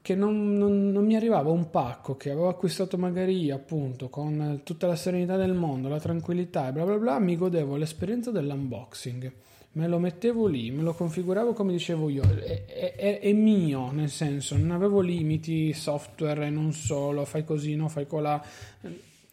che 0.04 0.14
non, 0.14 0.52
non, 0.58 0.90
non, 0.90 1.06
mi 1.06 1.16
arrivava 1.16 1.48
un 1.48 1.70
pacco 1.70 2.14
che 2.14 2.30
avevo 2.30 2.48
acquistato 2.48 2.98
magari 2.98 3.50
appunto 3.50 4.10
con 4.10 4.60
tutta 4.62 4.86
la 4.86 4.96
serenità 4.96 5.38
del 5.38 5.54
mondo, 5.54 5.88
la 5.88 5.98
tranquillità 5.98 6.68
e 6.68 6.72
bla 6.72 6.84
bla 6.84 6.98
bla, 6.98 7.18
mi 7.18 7.38
godevo 7.38 7.76
l'esperienza 7.76 8.30
dell'unboxing. 8.30 9.32
Me 9.72 9.88
lo 9.88 9.98
mettevo 9.98 10.46
lì, 10.46 10.70
me 10.70 10.82
lo 10.82 10.92
configuravo 10.92 11.54
come 11.54 11.72
dicevo 11.72 12.10
io, 12.10 12.22
è, 12.22 12.66
è, 12.66 13.18
è 13.18 13.32
mio, 13.32 13.92
nel 13.92 14.10
senso, 14.10 14.58
non 14.58 14.72
avevo 14.72 15.00
limiti 15.00 15.72
software 15.72 16.48
e 16.48 16.50
non 16.50 16.74
solo, 16.74 17.24
fai 17.24 17.42
così, 17.42 17.74
no, 17.74 17.88
fai 17.88 18.06
colà. 18.06 18.44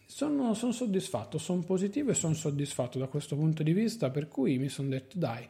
Sono, 0.06 0.54
sono 0.54 0.72
soddisfatto, 0.72 1.38
sono 1.38 1.64
positivo 1.64 2.12
e 2.12 2.14
sono 2.14 2.34
soddisfatto 2.34 2.98
da 2.98 3.08
questo 3.08 3.36
punto 3.36 3.62
di 3.62 3.74
vista, 3.74 4.10
per 4.10 4.30
cui 4.30 4.58
mi 4.58 4.70
sono 4.70 4.88
detto 4.88 5.18
dai, 5.18 5.46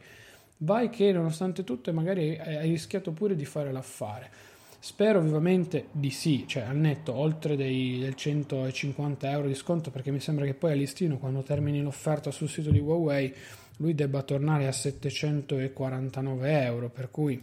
vai 0.56 0.90
che 0.90 1.12
nonostante 1.12 1.62
tutto 1.62 1.92
magari 1.92 2.36
hai 2.36 2.68
rischiato 2.68 3.12
pure 3.12 3.36
di 3.36 3.44
fare 3.44 3.70
l'affare 3.70 4.50
Spero 4.84 5.20
vivamente 5.20 5.86
di 5.92 6.10
sì, 6.10 6.44
cioè 6.48 6.64
al 6.64 6.76
netto, 6.76 7.14
oltre 7.14 7.54
dei, 7.54 8.00
del 8.00 8.16
150 8.16 9.30
euro 9.30 9.46
di 9.46 9.54
sconto, 9.54 9.92
perché 9.92 10.10
mi 10.10 10.18
sembra 10.18 10.44
che 10.44 10.54
poi 10.54 10.72
a 10.72 10.74
listino, 10.74 11.18
quando 11.18 11.44
termini 11.44 11.80
l'offerta 11.80 12.32
sul 12.32 12.48
sito 12.48 12.72
di 12.72 12.80
Huawei, 12.80 13.32
lui 13.76 13.94
debba 13.94 14.22
tornare 14.22 14.66
a 14.66 14.72
749 14.72 16.64
euro, 16.64 16.90
per 16.90 17.12
cui 17.12 17.40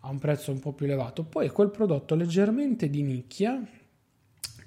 ha 0.00 0.10
un 0.10 0.18
prezzo 0.18 0.52
un 0.52 0.60
po' 0.60 0.72
più 0.72 0.84
elevato. 0.84 1.22
Poi 1.24 1.46
è 1.46 1.52
quel 1.52 1.70
prodotto 1.70 2.14
leggermente 2.14 2.90
di 2.90 3.00
nicchia, 3.00 3.66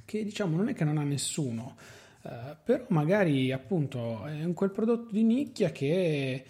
che 0.03 0.23
diciamo 0.23 0.57
non 0.57 0.69
è 0.69 0.73
che 0.73 0.85
non 0.85 0.97
ha 0.97 1.03
nessuno, 1.03 1.75
eh, 2.23 2.57
però 2.63 2.83
magari 2.87 3.51
appunto 3.51 4.25
è 4.25 4.43
un 4.43 4.55
quel 4.55 4.71
prodotto 4.71 5.11
di 5.11 5.21
nicchia 5.21 5.69
che 5.69 6.43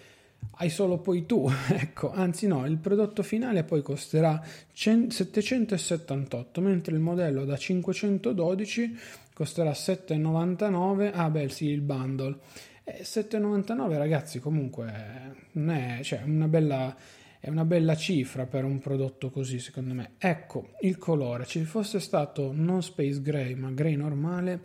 hai 0.60 0.70
solo 0.70 0.98
poi 0.98 1.24
tu, 1.24 1.48
ecco, 1.70 2.12
anzi 2.12 2.46
no, 2.46 2.66
il 2.66 2.78
prodotto 2.78 3.22
finale 3.22 3.62
poi 3.64 3.82
costerà 3.82 4.42
778, 4.72 6.60
mentre 6.60 6.94
il 6.94 7.00
modello 7.00 7.44
da 7.44 7.56
512 7.56 8.98
costerà 9.32 9.70
7,99, 9.70 11.12
ah 11.14 11.30
beh 11.30 11.48
sì, 11.48 11.66
il 11.66 11.80
bundle. 11.80 12.38
E 12.82 13.02
7,99 13.02 13.96
ragazzi 13.96 14.40
comunque 14.40 15.36
non 15.52 15.70
è, 15.70 16.00
cioè, 16.02 16.22
una 16.24 16.48
bella, 16.48 16.96
è 17.38 17.48
una 17.48 17.64
bella 17.64 17.94
cifra 17.94 18.46
per 18.46 18.64
un 18.64 18.80
prodotto 18.80 19.30
così, 19.30 19.60
secondo 19.60 19.94
me. 19.94 20.14
Ecco, 20.18 20.70
il 20.80 20.98
colore, 20.98 21.46
ci 21.46 21.62
fosse 21.64 22.00
stato 22.00 22.50
non 22.52 22.82
Space 22.82 23.22
Gray, 23.22 23.54
ma 23.54 23.70
Gray 23.70 23.94
normale, 23.94 24.60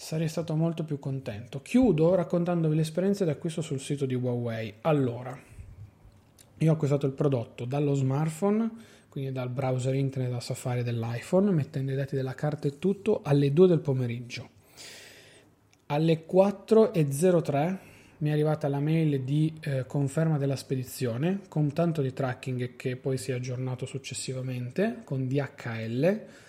sarei 0.00 0.28
stato 0.28 0.54
molto 0.54 0.84
più 0.84 1.00
contento. 1.00 1.60
Chiudo 1.60 2.14
raccontandovi 2.14 2.76
l'esperienza 2.76 3.24
d'acquisto 3.24 3.62
sul 3.62 3.80
sito 3.80 4.06
di 4.06 4.14
Huawei. 4.14 4.74
Allora, 4.82 5.36
io 6.58 6.70
ho 6.70 6.74
acquistato 6.74 7.04
il 7.04 7.12
prodotto 7.12 7.64
dallo 7.64 7.94
smartphone, 7.94 8.70
quindi 9.08 9.32
dal 9.32 9.48
browser 9.48 9.94
internet 9.94 10.30
da 10.30 10.40
Safari 10.40 10.84
dell'iPhone, 10.84 11.50
mettendo 11.50 11.90
i 11.90 11.96
dati 11.96 12.14
della 12.14 12.34
carta 12.34 12.68
e 12.68 12.78
tutto 12.78 13.22
alle 13.24 13.52
2 13.52 13.66
del 13.66 13.80
pomeriggio. 13.80 14.48
Alle 15.86 16.24
4.03 16.30 17.76
mi 18.18 18.28
è 18.28 18.32
arrivata 18.32 18.68
la 18.68 18.78
mail 18.78 19.22
di 19.22 19.52
eh, 19.60 19.84
conferma 19.84 20.38
della 20.38 20.56
spedizione 20.56 21.40
con 21.48 21.72
tanto 21.72 22.02
di 22.02 22.12
tracking 22.12 22.76
che 22.76 22.94
poi 22.94 23.18
si 23.18 23.32
è 23.32 23.34
aggiornato 23.34 23.84
successivamente 23.84 25.00
con 25.02 25.26
DHL. 25.26 26.46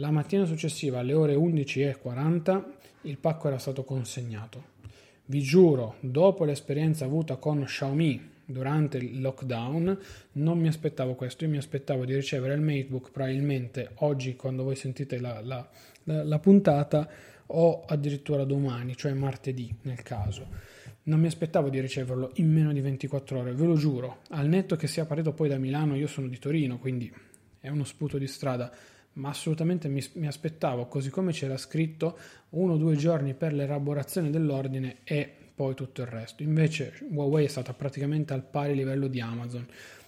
La 0.00 0.10
mattina 0.10 0.46
successiva 0.46 1.00
alle 1.00 1.12
ore 1.12 1.34
11.40 1.34 2.64
il 3.02 3.18
pacco 3.18 3.48
era 3.48 3.58
stato 3.58 3.84
consegnato. 3.84 4.78
Vi 5.26 5.42
giuro, 5.42 5.96
dopo 6.00 6.46
l'esperienza 6.46 7.04
avuta 7.04 7.36
con 7.36 7.62
Xiaomi 7.64 8.30
durante 8.46 8.96
il 8.96 9.20
lockdown, 9.20 9.98
non 10.32 10.58
mi 10.58 10.68
aspettavo 10.68 11.14
questo. 11.16 11.44
Io 11.44 11.50
mi 11.50 11.58
aspettavo 11.58 12.06
di 12.06 12.14
ricevere 12.14 12.54
il 12.54 12.62
MateBook 12.62 13.10
probabilmente 13.10 13.90
oggi, 13.96 14.36
quando 14.36 14.62
voi 14.62 14.74
sentite 14.74 15.20
la, 15.20 15.42
la, 15.42 15.68
la, 16.04 16.24
la 16.24 16.38
puntata, 16.38 17.06
o 17.48 17.84
addirittura 17.84 18.44
domani, 18.44 18.96
cioè 18.96 19.12
martedì 19.12 19.74
nel 19.82 20.02
caso 20.02 20.78
non 21.02 21.20
mi 21.20 21.26
aspettavo 21.26 21.68
di 21.68 21.80
riceverlo 21.80 22.30
in 22.34 22.50
meno 22.50 22.72
di 22.72 22.80
24 22.80 23.40
ore, 23.40 23.52
ve 23.52 23.66
lo 23.66 23.74
giuro. 23.74 24.20
Al 24.30 24.46
netto 24.46 24.76
che 24.76 24.86
sia 24.86 25.04
partito 25.04 25.32
poi 25.32 25.48
da 25.48 25.58
Milano, 25.58 25.96
io 25.96 26.06
sono 26.06 26.28
di 26.28 26.38
Torino, 26.38 26.78
quindi 26.78 27.12
è 27.58 27.68
uno 27.68 27.84
sputo 27.84 28.16
di 28.16 28.26
strada, 28.26 28.70
ma 29.14 29.30
assolutamente 29.30 29.88
mi, 29.88 30.04
mi 30.14 30.26
aspettavo, 30.26 30.86
così 30.86 31.10
come 31.10 31.32
c'era 31.32 31.56
scritto, 31.56 32.18
uno 32.50 32.74
o 32.74 32.76
due 32.76 32.96
giorni 32.96 33.34
per 33.34 33.52
l'elaborazione 33.52 34.30
dell'ordine 34.30 34.98
e 35.04 35.28
poi 35.54 35.74
tutto 35.74 36.00
il 36.00 36.06
resto. 36.06 36.42
Invece 36.42 36.94
Huawei 37.10 37.44
è 37.44 37.48
stata 37.48 37.74
praticamente 37.74 38.32
al 38.32 38.44
pari 38.44 38.74
livello 38.74 39.08
di 39.08 39.20
Amazon. 39.20 39.66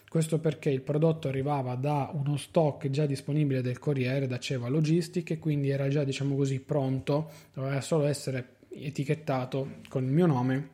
Questo 0.09 0.39
perché 0.39 0.71
il 0.71 0.83
prodotto 0.83 1.29
arrivava 1.29 1.75
da 1.75 2.11
uno 2.13 2.37
stock 2.37 2.91
già 2.91 3.07
disponibile 3.07 3.63
del 3.63 3.79
corriere, 3.79 4.27
da 4.27 4.39
Ceva 4.39 4.69
Logistiche, 4.69 5.39
quindi 5.39 5.71
era 5.71 5.89
già 5.89 6.05
diciamo 6.05 6.37
così 6.37 6.61
pronto, 6.61 7.31
doveva 7.55 7.81
solo 7.81 8.07
essere 8.07 8.57
etichettato 8.69 9.81
con 9.89 10.05
il 10.05 10.11
mio 10.11 10.27
nome 10.27 10.69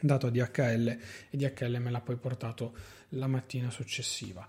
dato 0.00 0.26
a 0.26 0.30
DHL 0.30 0.98
e 1.30 1.36
DHL 1.36 1.78
me 1.80 1.90
l'ha 1.90 2.00
poi 2.00 2.16
portato 2.16 2.74
la 3.10 3.26
mattina 3.26 3.70
successiva. 3.70 4.46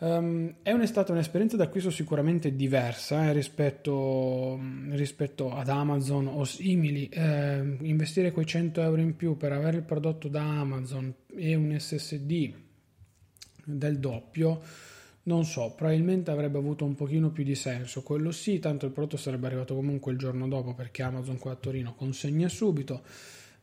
Um, 0.00 0.54
è 0.62 0.86
stata 0.86 1.10
un'esperienza 1.10 1.56
d'acquisto 1.56 1.90
sicuramente 1.90 2.54
diversa 2.54 3.24
eh, 3.24 3.32
rispetto, 3.32 4.56
rispetto, 4.90 5.52
ad 5.52 5.68
Amazon 5.68 6.28
o 6.28 6.44
simili. 6.44 7.08
Eh, 7.08 7.76
investire 7.80 8.30
quei 8.30 8.46
100 8.46 8.80
euro 8.80 9.00
in 9.00 9.16
più 9.16 9.36
per 9.36 9.50
avere 9.52 9.78
il 9.78 9.82
prodotto 9.82 10.28
da 10.28 10.42
Amazon 10.42 11.12
e 11.34 11.56
un 11.56 11.76
SSD 11.76 12.54
del 13.64 13.98
doppio, 13.98 14.62
non 15.24 15.44
so, 15.44 15.74
probabilmente 15.76 16.30
avrebbe 16.30 16.58
avuto 16.58 16.84
un 16.84 16.94
pochino 16.94 17.30
più 17.30 17.42
di 17.42 17.56
senso. 17.56 18.02
Quello 18.02 18.30
sì, 18.30 18.60
tanto 18.60 18.86
il 18.86 18.92
prodotto 18.92 19.16
sarebbe 19.16 19.46
arrivato 19.46 19.74
comunque 19.74 20.12
il 20.12 20.18
giorno 20.18 20.46
dopo 20.46 20.74
perché 20.74 21.02
Amazon 21.02 21.38
qua 21.38 21.52
a 21.52 21.56
Torino 21.56 21.94
consegna 21.94 22.48
subito. 22.48 23.02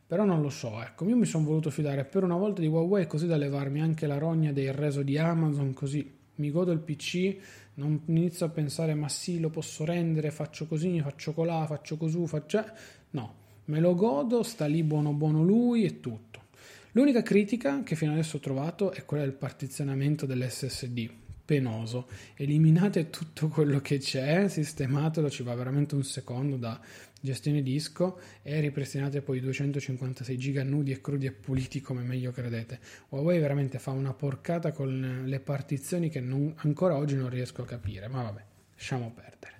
Però 0.06 0.24
non 0.24 0.40
lo 0.40 0.50
so, 0.50 0.80
ecco, 0.82 1.08
io 1.08 1.16
mi 1.16 1.24
sono 1.24 1.44
voluto 1.44 1.70
fidare 1.70 2.04
per 2.04 2.22
una 2.22 2.36
volta 2.36 2.60
di 2.60 2.68
Huawei 2.68 3.08
così 3.08 3.26
da 3.26 3.36
levarmi 3.36 3.80
anche 3.80 4.06
la 4.06 4.18
rogna 4.18 4.52
del 4.52 4.72
reso 4.72 5.02
di 5.02 5.18
Amazon, 5.18 5.72
così 5.72 6.15
mi 6.36 6.50
godo 6.50 6.72
il 6.72 6.80
PC, 6.80 7.36
non 7.74 8.02
inizio 8.06 8.46
a 8.46 8.50
pensare 8.50 8.94
ma 8.94 9.08
sì, 9.08 9.40
lo 9.40 9.50
posso 9.50 9.84
rendere, 9.84 10.30
faccio 10.30 10.66
così, 10.66 11.00
faccio 11.00 11.32
colà, 11.32 11.66
faccio 11.66 11.96
così, 11.96 12.26
faccio... 12.26 12.64
No, 13.10 13.34
me 13.66 13.80
lo 13.80 13.94
godo, 13.94 14.42
sta 14.42 14.66
lì 14.66 14.82
buono 14.82 15.12
buono 15.12 15.42
lui 15.42 15.84
e 15.84 16.00
tutto. 16.00 16.44
L'unica 16.92 17.22
critica 17.22 17.82
che 17.82 17.94
fino 17.94 18.12
adesso 18.12 18.38
ho 18.38 18.40
trovato 18.40 18.90
è 18.92 19.04
quella 19.04 19.24
del 19.24 19.34
partizionamento 19.34 20.24
dell'SSD 20.24 21.10
penoso. 21.46 22.08
Eliminate 22.34 23.08
tutto 23.08 23.48
quello 23.48 23.80
che 23.80 23.98
c'è, 23.98 24.48
sistematelo, 24.48 25.30
ci 25.30 25.42
va 25.42 25.54
veramente 25.54 25.94
un 25.94 26.02
secondo 26.02 26.56
da 26.56 26.78
gestione 27.20 27.62
disco 27.62 28.18
e 28.42 28.60
ripristinate 28.60 29.22
poi 29.22 29.40
256 29.40 30.36
giga 30.36 30.62
nudi 30.62 30.92
e 30.92 31.00
crudi 31.00 31.26
e 31.26 31.32
puliti 31.32 31.80
come 31.80 32.02
meglio 32.02 32.30
credete. 32.30 32.78
Huawei 33.08 33.38
veramente 33.38 33.78
fa 33.78 33.90
una 33.90 34.12
porcata 34.12 34.72
con 34.72 35.22
le 35.24 35.40
partizioni 35.40 36.08
che 36.08 36.20
non, 36.20 36.52
ancora 36.58 36.96
oggi 36.96 37.16
non 37.16 37.28
riesco 37.28 37.62
a 37.62 37.66
capire, 37.66 38.08
ma 38.08 38.22
vabbè, 38.22 38.44
lasciamo 38.74 39.12
perdere. 39.14 39.54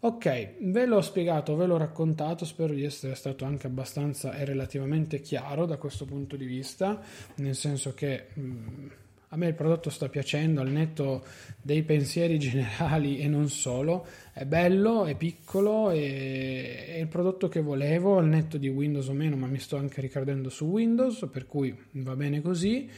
Ok, 0.00 0.56
ve 0.60 0.84
l'ho 0.84 1.00
spiegato, 1.00 1.56
ve 1.56 1.64
l'ho 1.64 1.78
raccontato, 1.78 2.44
spero 2.44 2.74
di 2.74 2.84
essere 2.84 3.14
stato 3.14 3.46
anche 3.46 3.68
abbastanza 3.68 4.34
e 4.34 4.44
relativamente 4.44 5.20
chiaro 5.20 5.64
da 5.64 5.78
questo 5.78 6.04
punto 6.04 6.36
di 6.36 6.44
vista, 6.44 7.00
nel 7.36 7.54
senso 7.54 7.94
che... 7.94 8.26
Mh, 8.34 8.40
mm, 8.42 8.88
a 9.34 9.36
me 9.36 9.48
il 9.48 9.54
prodotto 9.54 9.90
sta 9.90 10.08
piacendo 10.08 10.60
al 10.60 10.70
netto 10.70 11.24
dei 11.60 11.82
pensieri 11.82 12.38
generali 12.38 13.18
e 13.18 13.26
non 13.26 13.48
solo. 13.48 14.06
È 14.32 14.44
bello, 14.44 15.06
è 15.06 15.16
piccolo, 15.16 15.90
è, 15.90 16.94
è 16.94 16.98
il 16.98 17.08
prodotto 17.08 17.48
che 17.48 17.60
volevo 17.60 18.18
al 18.18 18.28
netto 18.28 18.58
di 18.58 18.68
Windows 18.68 19.08
o 19.08 19.12
meno, 19.12 19.34
ma 19.34 19.48
mi 19.48 19.58
sto 19.58 19.76
anche 19.76 20.00
ricadendo 20.00 20.50
su 20.50 20.66
Windows, 20.66 21.28
per 21.32 21.48
cui 21.48 21.76
va 21.90 22.14
bene 22.14 22.42
così. 22.42 22.88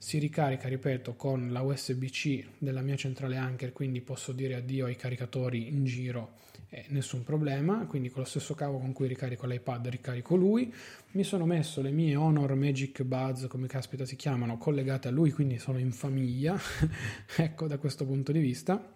Si 0.00 0.18
ricarica, 0.18 0.68
ripeto, 0.68 1.16
con 1.16 1.50
la 1.50 1.60
USB-C 1.60 2.44
della 2.58 2.82
mia 2.82 2.94
centrale 2.94 3.36
Anker, 3.36 3.72
quindi 3.72 4.00
posso 4.00 4.30
dire 4.30 4.54
addio 4.54 4.86
ai 4.86 4.94
caricatori 4.94 5.66
in 5.68 5.84
giro 5.84 6.34
eh, 6.70 6.84
nessun 6.90 7.24
problema, 7.24 7.84
quindi 7.86 8.08
con 8.08 8.22
lo 8.22 8.28
stesso 8.28 8.54
cavo 8.54 8.78
con 8.78 8.92
cui 8.92 9.08
ricarico 9.08 9.46
l'iPad 9.46 9.88
ricarico 9.88 10.36
lui. 10.36 10.72
Mi 11.12 11.24
sono 11.24 11.46
messo 11.46 11.82
le 11.82 11.90
mie 11.90 12.14
Honor 12.14 12.54
Magic 12.54 13.02
Buds, 13.02 13.46
come 13.48 13.66
caspita 13.66 14.04
si 14.04 14.14
chiamano, 14.14 14.56
collegate 14.56 15.08
a 15.08 15.10
lui, 15.10 15.32
quindi 15.32 15.58
sono 15.58 15.78
in 15.78 15.90
famiglia, 15.90 16.56
ecco 17.36 17.66
da 17.66 17.78
questo 17.78 18.06
punto 18.06 18.30
di 18.30 18.38
vista. 18.38 18.94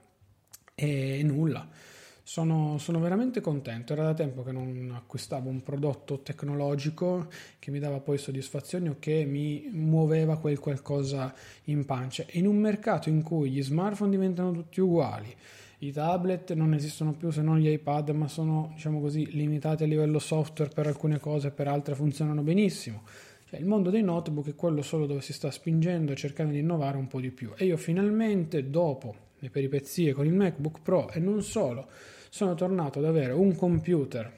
E 0.74 1.22
nulla. 1.24 1.68
Sono, 2.24 2.78
sono, 2.78 3.00
veramente 3.00 3.40
contento. 3.40 3.92
Era 3.92 4.04
da 4.04 4.14
tempo 4.14 4.42
che 4.42 4.52
non 4.52 4.92
acquistavo 4.94 5.48
un 5.48 5.62
prodotto 5.62 6.20
tecnologico 6.20 7.28
che 7.58 7.70
mi 7.70 7.78
dava 7.78 8.00
poi 8.00 8.16
soddisfazioni 8.16 8.88
o 8.88 8.96
che 8.98 9.24
mi 9.24 9.68
muoveva 9.72 10.38
quel 10.38 10.58
qualcosa 10.58 11.34
in 11.64 11.84
pancia. 11.84 12.24
In 12.32 12.46
un 12.46 12.56
mercato 12.56 13.08
in 13.08 13.22
cui 13.22 13.50
gli 13.50 13.62
smartphone 13.62 14.10
diventano 14.10 14.52
tutti 14.52 14.80
uguali, 14.80 15.34
i 15.82 15.90
tablet 15.90 16.52
non 16.52 16.74
esistono 16.74 17.12
più 17.12 17.30
se 17.30 17.42
non 17.42 17.58
gli 17.58 17.68
iPad, 17.68 18.10
ma 18.10 18.28
sono, 18.28 18.70
diciamo 18.74 19.00
così, 19.00 19.32
limitati 19.32 19.82
a 19.82 19.86
livello 19.86 20.20
software 20.20 20.70
per 20.72 20.86
alcune 20.86 21.18
cose, 21.18 21.50
per 21.50 21.66
altre 21.66 21.96
funzionano 21.96 22.42
benissimo. 22.42 23.02
Cioè, 23.48 23.58
il 23.58 23.66
mondo 23.66 23.90
dei 23.90 24.02
notebook 24.02 24.48
è 24.48 24.54
quello 24.54 24.80
solo 24.80 25.06
dove 25.06 25.22
si 25.22 25.32
sta 25.32 25.50
spingendo 25.50 26.12
e 26.12 26.14
cercando 26.14 26.52
di 26.52 26.60
innovare 26.60 26.96
un 26.96 27.08
po' 27.08 27.20
di 27.20 27.32
più. 27.32 27.50
E 27.56 27.64
io 27.64 27.76
finalmente, 27.76 28.70
dopo 28.70 29.30
le 29.42 29.50
peripezie 29.50 30.12
con 30.12 30.24
il 30.24 30.32
MacBook 30.32 30.82
Pro 30.82 31.10
e 31.10 31.18
non 31.18 31.42
solo, 31.42 31.88
sono 32.30 32.54
tornato 32.54 33.00
ad 33.00 33.06
avere 33.06 33.32
un 33.32 33.56
computer 33.56 34.32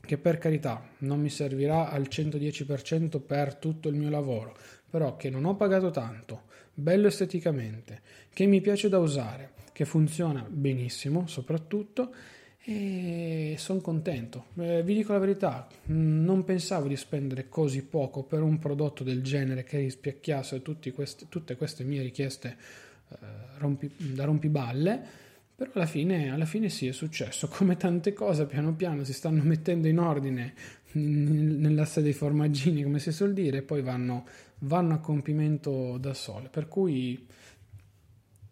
che 0.00 0.16
per 0.16 0.38
carità 0.38 0.88
non 0.98 1.20
mi 1.20 1.28
servirà 1.28 1.90
al 1.90 2.06
110% 2.08 3.20
per 3.20 3.56
tutto 3.56 3.88
il 3.88 3.94
mio 3.94 4.08
lavoro, 4.08 4.56
però 4.88 5.16
che 5.16 5.28
non 5.28 5.44
ho 5.44 5.54
pagato 5.54 5.90
tanto, 5.90 6.44
bello 6.72 7.08
esteticamente, 7.08 8.00
che 8.32 8.46
mi 8.46 8.62
piace 8.62 8.88
da 8.88 8.98
usare, 8.98 9.50
che 9.72 9.84
funziona 9.84 10.46
benissimo 10.48 11.26
soprattutto 11.26 12.14
e 12.62 13.56
sono 13.58 13.80
contento. 13.80 14.46
Eh, 14.56 14.82
vi 14.82 14.94
dico 14.94 15.12
la 15.12 15.18
verità, 15.18 15.68
non 15.86 16.42
pensavo 16.44 16.88
di 16.88 16.96
spendere 16.96 17.50
così 17.50 17.84
poco 17.84 18.22
per 18.22 18.40
un 18.40 18.58
prodotto 18.58 19.04
del 19.04 19.22
genere 19.22 19.62
che 19.64 19.78
rispecchiasse 19.78 20.62
queste, 20.94 21.26
tutte 21.28 21.56
queste 21.56 21.84
mie 21.84 22.00
richieste 22.00 22.56
eh, 23.10 23.16
rompi, 23.58 23.90
da 23.96 24.24
rompiballe, 24.24 25.02
però 25.54 25.70
alla 25.74 25.86
fine, 25.86 26.30
alla 26.30 26.44
fine 26.44 26.68
sì 26.68 26.86
è 26.86 26.92
successo, 26.92 27.48
come 27.52 27.76
tante 27.76 28.12
cose 28.12 28.46
piano 28.46 28.74
piano 28.74 29.04
si 29.04 29.12
stanno 29.12 29.42
mettendo 29.42 29.88
in 29.88 29.98
ordine 29.98 30.54
nell'asse 30.92 32.00
dei 32.00 32.12
formaggini, 32.12 32.82
come 32.82 32.98
si 32.98 33.12
suol 33.12 33.34
dire, 33.34 33.58
e 33.58 33.62
poi 33.62 33.82
vanno, 33.82 34.24
vanno 34.60 34.94
a 34.94 34.98
compimento 34.98 35.98
da 35.98 36.14
sole. 36.14 36.48
Per 36.48 36.68
cui 36.68 37.26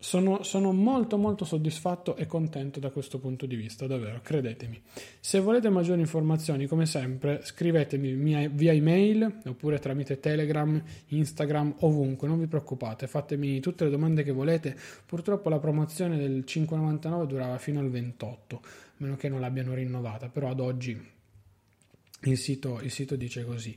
sono, 0.04 0.42
sono, 0.42 0.72
molto 0.72 1.16
molto 1.16 1.46
soddisfatto 1.46 2.14
e 2.16 2.26
contento 2.26 2.78
da 2.78 2.90
questo 2.90 3.18
punto 3.18 3.46
di 3.46 3.56
vista, 3.56 3.86
davvero, 3.86 4.20
credetemi. 4.22 4.78
Se 5.18 5.40
volete 5.40 5.70
maggiori 5.70 6.00
informazioni, 6.00 6.66
come 6.66 6.84
sempre, 6.84 7.40
scrivetemi 7.42 8.12
via 8.12 8.72
email 8.72 9.40
oppure 9.46 9.78
tramite 9.78 10.20
Telegram, 10.20 10.80
Instagram, 11.06 11.76
ovunque, 11.80 12.28
non 12.28 12.38
vi 12.38 12.46
preoccupate, 12.46 13.06
fatemi 13.06 13.60
tutte 13.60 13.84
le 13.84 13.90
domande 13.90 14.22
che 14.22 14.32
volete. 14.32 14.76
Purtroppo 15.06 15.48
la 15.48 15.58
promozione 15.58 16.18
del 16.18 16.44
5,99 16.46 17.24
durava 17.24 17.56
fino 17.56 17.80
al 17.80 17.88
28, 17.88 18.56
a 18.56 18.68
meno 18.98 19.16
che 19.16 19.30
non 19.30 19.40
l'abbiano 19.40 19.72
rinnovata, 19.72 20.28
però 20.28 20.50
ad 20.50 20.60
oggi 20.60 21.02
il 22.24 22.36
sito, 22.36 22.78
il 22.82 22.90
sito 22.90 23.16
dice 23.16 23.42
così. 23.46 23.74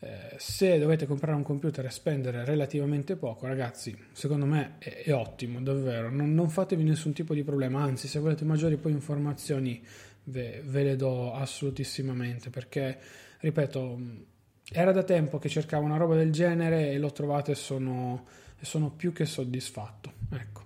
Eh, 0.00 0.36
se 0.36 0.78
dovete 0.78 1.06
comprare 1.06 1.36
un 1.36 1.42
computer 1.42 1.84
e 1.86 1.90
spendere 1.90 2.44
relativamente 2.44 3.16
poco, 3.16 3.46
ragazzi, 3.46 3.96
secondo 4.12 4.44
me 4.44 4.76
è, 4.78 5.02
è 5.04 5.14
ottimo, 5.14 5.60
davvero. 5.62 6.10
Non, 6.10 6.34
non, 6.34 6.50
fatevi 6.50 6.82
nessun 6.82 7.12
tipo 7.12 7.32
di 7.32 7.42
problema, 7.42 7.82
anzi, 7.82 8.06
se 8.06 8.18
volete 8.18 8.44
maggiori 8.44 8.76
poi 8.76 8.92
informazioni 8.92 9.82
ve, 10.24 10.62
ve 10.64 10.82
le 10.82 10.96
do 10.96 11.32
assolutissimamente, 11.32 12.50
perché, 12.50 12.98
ripeto, 13.40 13.98
era 14.70 14.92
da 14.92 15.02
tempo 15.02 15.38
che 15.38 15.48
cercavo 15.48 15.84
una 15.84 15.96
roba 15.96 16.14
del 16.14 16.30
genere 16.30 16.90
e 16.90 16.98
l'ho 16.98 17.12
trovata 17.12 17.52
e 17.52 17.54
sono, 17.54 18.26
e 18.58 18.64
sono 18.64 18.90
più 18.90 19.12
che 19.12 19.24
soddisfatto. 19.24 20.12
Ecco. 20.30 20.65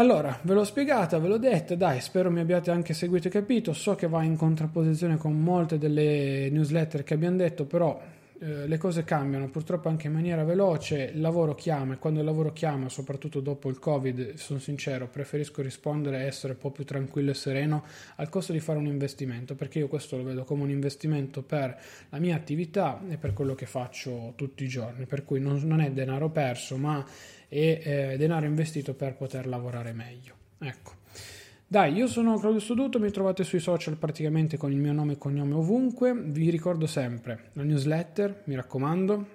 Allora, 0.00 0.38
ve 0.42 0.54
l'ho 0.54 0.62
spiegata, 0.62 1.18
ve 1.18 1.26
l'ho 1.26 1.38
detta, 1.38 1.74
dai, 1.74 2.00
spero 2.00 2.30
mi 2.30 2.38
abbiate 2.38 2.70
anche 2.70 2.94
seguito 2.94 3.26
e 3.26 3.32
capito. 3.32 3.72
So 3.72 3.96
che 3.96 4.06
va 4.06 4.22
in 4.22 4.36
contrapposizione 4.36 5.16
con 5.16 5.36
molte 5.36 5.76
delle 5.76 6.48
newsletter 6.50 7.02
che 7.02 7.14
abbiamo 7.14 7.36
detto, 7.36 7.64
però 7.64 8.00
eh, 8.38 8.68
le 8.68 8.78
cose 8.78 9.02
cambiano 9.02 9.48
purtroppo 9.48 9.88
anche 9.88 10.06
in 10.06 10.12
maniera 10.12 10.44
veloce, 10.44 11.10
il 11.12 11.20
lavoro 11.20 11.56
chiama 11.56 11.94
e 11.94 11.98
quando 11.98 12.20
il 12.20 12.26
lavoro 12.26 12.52
chiama, 12.52 12.88
soprattutto 12.88 13.40
dopo 13.40 13.68
il 13.70 13.80
Covid, 13.80 14.34
sono 14.34 14.60
sincero, 14.60 15.08
preferisco 15.08 15.62
rispondere 15.62 16.20
e 16.20 16.26
essere 16.26 16.52
un 16.52 16.60
po' 16.60 16.70
più 16.70 16.84
tranquillo 16.84 17.32
e 17.32 17.34
sereno 17.34 17.82
al 18.18 18.28
costo 18.28 18.52
di 18.52 18.60
fare 18.60 18.78
un 18.78 18.86
investimento, 18.86 19.56
perché 19.56 19.80
io 19.80 19.88
questo 19.88 20.16
lo 20.16 20.22
vedo 20.22 20.44
come 20.44 20.62
un 20.62 20.70
investimento 20.70 21.42
per 21.42 21.76
la 22.10 22.18
mia 22.20 22.36
attività 22.36 23.02
e 23.08 23.16
per 23.16 23.32
quello 23.32 23.56
che 23.56 23.66
faccio 23.66 24.34
tutti 24.36 24.62
i 24.62 24.68
giorni, 24.68 25.06
per 25.06 25.24
cui 25.24 25.40
non, 25.40 25.60
non 25.64 25.80
è 25.80 25.90
denaro 25.90 26.30
perso, 26.30 26.76
ma 26.76 27.04
è 27.48 27.80
eh, 28.12 28.16
denaro 28.16 28.46
investito 28.46 28.94
per 28.94 29.14
poter 29.16 29.46
lavorare 29.46 29.92
meglio. 29.92 30.34
Ecco. 30.58 30.92
Dai, 31.66 31.92
io 31.92 32.06
sono 32.06 32.38
Claudio 32.38 32.60
Studuto, 32.60 32.98
mi 32.98 33.10
trovate 33.10 33.44
sui 33.44 33.60
social 33.60 33.96
praticamente 33.96 34.56
con 34.56 34.72
il 34.72 34.78
mio 34.78 34.92
nome 34.92 35.14
e 35.14 35.18
cognome 35.18 35.54
ovunque. 35.54 36.14
Vi 36.14 36.48
ricordo 36.48 36.86
sempre 36.86 37.50
la 37.52 37.62
newsletter, 37.62 38.42
mi 38.44 38.54
raccomando, 38.54 39.26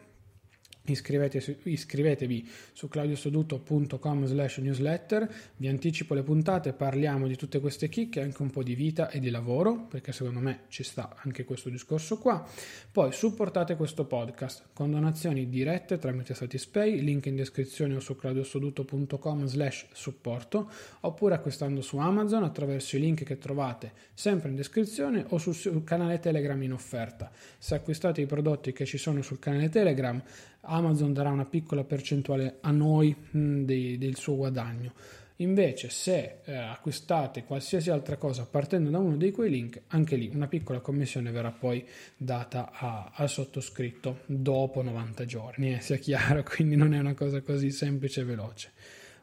Iscrivetevi, 0.86 2.50
su 2.74 2.90
claudiostoduto.com 2.90 4.26
slash 4.26 4.58
newsletter. 4.58 5.34
Vi 5.56 5.68
anticipo 5.70 6.14
le 6.14 6.24
puntate 6.24 6.74
parliamo 6.74 7.26
di 7.28 7.38
tutte 7.38 7.62
queste 7.62 7.88
chicche 7.88 8.22
anche 8.22 8.42
un 8.42 8.50
po' 8.50 8.64
di 8.64 8.76
vita 8.76 9.10
e 9.10 9.20
di 9.20 9.30
lavoro 9.30 9.86
perché 9.88 10.12
secondo 10.12 10.40
me 10.40 10.64
ci 10.68 10.84
sta 10.84 11.16
anche 11.24 11.46
questo 11.46 11.70
discorso 11.70 12.18
qua. 12.18 12.46
Poi 12.92 13.14
supportate 13.14 13.78
questo 13.78 14.04
podcast 14.04 14.66
con 14.74 14.92
donazioni 14.92 15.48
dirette 15.48 15.98
tramite 15.98 16.34
Satispay 16.34 17.00
link 17.00 17.28
in 17.28 17.38
descrizione 17.38 17.96
o 17.96 18.02
su 18.02 18.18
claudiostoduto.com 18.18 19.46
slash 19.46 19.86
supporto 19.94 20.70
oppure 21.02 21.36
acquistando 21.36 21.82
su 21.82 21.96
Amazon 21.98 22.44
attraverso 22.44 22.98
i 22.98 23.00
link 23.00 23.24
che 23.24 23.38
trovate 23.38 23.94
sempre 24.14 24.50
in 24.50 24.56
descrizione 24.56 25.26
o 25.30 25.38
sul 25.38 25.84
canale 25.86 26.20
Telegram 26.20 26.62
in 26.62 26.74
offerta. 26.74 27.32
Se 27.58 27.74
acquistate 27.74 28.20
i 28.20 28.26
prodotti 28.26 28.74
che 28.74 28.86
ci 28.86 28.98
sono 28.98 29.22
sul 29.22 29.40
canale 29.40 29.70
Telegram 29.70 30.22
Amazon 30.66 31.14
darà 31.14 31.30
una 31.30 31.46
piccola 31.46 31.84
percentuale 31.84 32.58
a 32.62 32.72
noi 32.72 33.16
mh, 33.16 33.40
mm, 33.40 33.64
di, 33.64 33.98
del 33.98 34.16
suo 34.16 34.36
guadagno. 34.36 34.94
Invece, 35.38 35.90
se 35.90 36.40
eh, 36.46 36.56
acquistate 36.56 37.44
qualsiasi 37.44 37.90
altra 37.90 38.18
cosa 38.18 38.46
partendo 38.46 38.90
da 38.90 39.00
uno 39.00 39.18
di 39.18 39.32
quei 39.32 39.50
link, 39.50 39.82
anche 39.88 40.16
lì 40.16 40.30
una 40.32 40.48
piccola 40.48 40.80
commissione 40.80 41.32
verrà 41.32 41.52
poi 41.52 41.86
data 42.16 42.72
al 43.12 43.30
sottoscritto 43.30 44.20
dopo 44.26 44.84
90 44.84 45.26
giorni, 45.26 45.74
eh, 45.74 45.80
sia 45.80 45.98
chiaro, 45.98 46.44
quindi 46.48 46.76
non 46.76 46.94
è 46.94 47.00
una 47.00 47.16
cosa 47.16 47.42
così 47.42 47.72
semplice 47.72 48.22
e 48.22 48.26
veloce. 48.26 48.72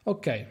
Ok, 0.03 0.45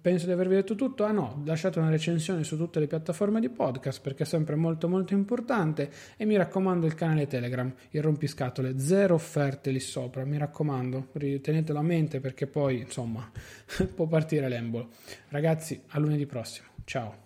penso 0.00 0.26
di 0.26 0.32
avervi 0.32 0.54
detto 0.54 0.76
tutto. 0.76 1.04
Ah 1.04 1.10
no, 1.10 1.42
lasciate 1.44 1.80
una 1.80 1.90
recensione 1.90 2.44
su 2.44 2.56
tutte 2.56 2.78
le 2.78 2.86
piattaforme 2.86 3.40
di 3.40 3.48
podcast 3.48 4.00
perché 4.00 4.22
è 4.22 4.26
sempre 4.26 4.54
molto 4.54 4.88
molto 4.88 5.12
importante 5.12 5.90
e 6.16 6.24
mi 6.24 6.36
raccomando 6.36 6.86
il 6.86 6.94
canale 6.94 7.26
Telegram, 7.26 7.72
il 7.90 8.00
rompiscatole, 8.00 8.78
zero 8.78 9.14
offerte 9.14 9.72
lì 9.72 9.80
sopra, 9.80 10.24
mi 10.24 10.38
raccomando, 10.38 11.08
tenetelo 11.42 11.80
a 11.80 11.82
mente 11.82 12.20
perché 12.20 12.46
poi 12.46 12.78
insomma 12.78 13.28
può 13.92 14.06
partire 14.06 14.48
l'embolo. 14.48 14.90
Ragazzi, 15.30 15.82
a 15.88 15.98
lunedì 15.98 16.26
prossimo. 16.26 16.68
Ciao. 16.84 17.24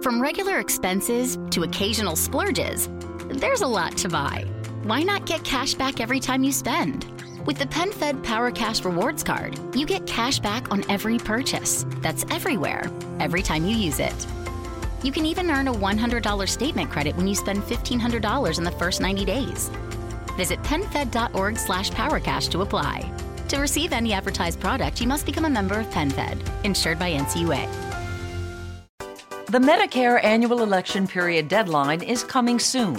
From 0.00 0.20
regular 0.20 0.60
expenses 0.60 1.36
to 1.50 1.64
occasional 1.64 2.14
splurges, 2.14 2.88
there's 3.40 3.62
a 3.62 3.66
lot 3.66 3.96
to 3.96 4.08
buy. 4.08 4.44
Why 4.84 5.02
not 5.02 5.26
get 5.26 5.42
cash 5.42 5.74
back 5.74 5.98
every 5.98 6.20
time 6.20 6.44
you 6.44 6.52
spend? 6.52 7.17
With 7.48 7.56
the 7.56 7.64
PenFed 7.64 8.22
Power 8.24 8.50
Cash 8.50 8.84
Rewards 8.84 9.24
Card, 9.24 9.58
you 9.74 9.86
get 9.86 10.06
cash 10.06 10.38
back 10.38 10.70
on 10.70 10.84
every 10.90 11.16
purchase. 11.16 11.86
That's 12.02 12.26
everywhere, 12.30 12.92
every 13.20 13.40
time 13.40 13.64
you 13.64 13.74
use 13.74 14.00
it. 14.00 14.26
You 15.02 15.10
can 15.12 15.24
even 15.24 15.50
earn 15.50 15.66
a 15.66 15.72
$100 15.72 16.46
statement 16.46 16.90
credit 16.90 17.16
when 17.16 17.26
you 17.26 17.34
spend 17.34 17.62
$1,500 17.62 18.58
in 18.58 18.64
the 18.64 18.70
first 18.72 19.00
90 19.00 19.24
days. 19.24 19.70
Visit 20.36 20.62
PenFed.org 20.62 21.56
slash 21.56 21.90
PowerCash 21.90 22.50
to 22.50 22.60
apply. 22.60 23.10
To 23.48 23.56
receive 23.56 23.94
any 23.94 24.12
advertised 24.12 24.60
product, 24.60 25.00
you 25.00 25.06
must 25.06 25.24
become 25.24 25.46
a 25.46 25.50
member 25.50 25.80
of 25.80 25.86
PenFed, 25.86 26.46
insured 26.64 26.98
by 26.98 27.12
NCUA. 27.12 27.66
The 29.46 29.58
Medicare 29.58 30.22
annual 30.22 30.62
election 30.62 31.08
period 31.08 31.48
deadline 31.48 32.02
is 32.02 32.22
coming 32.22 32.58
soon. 32.58 32.98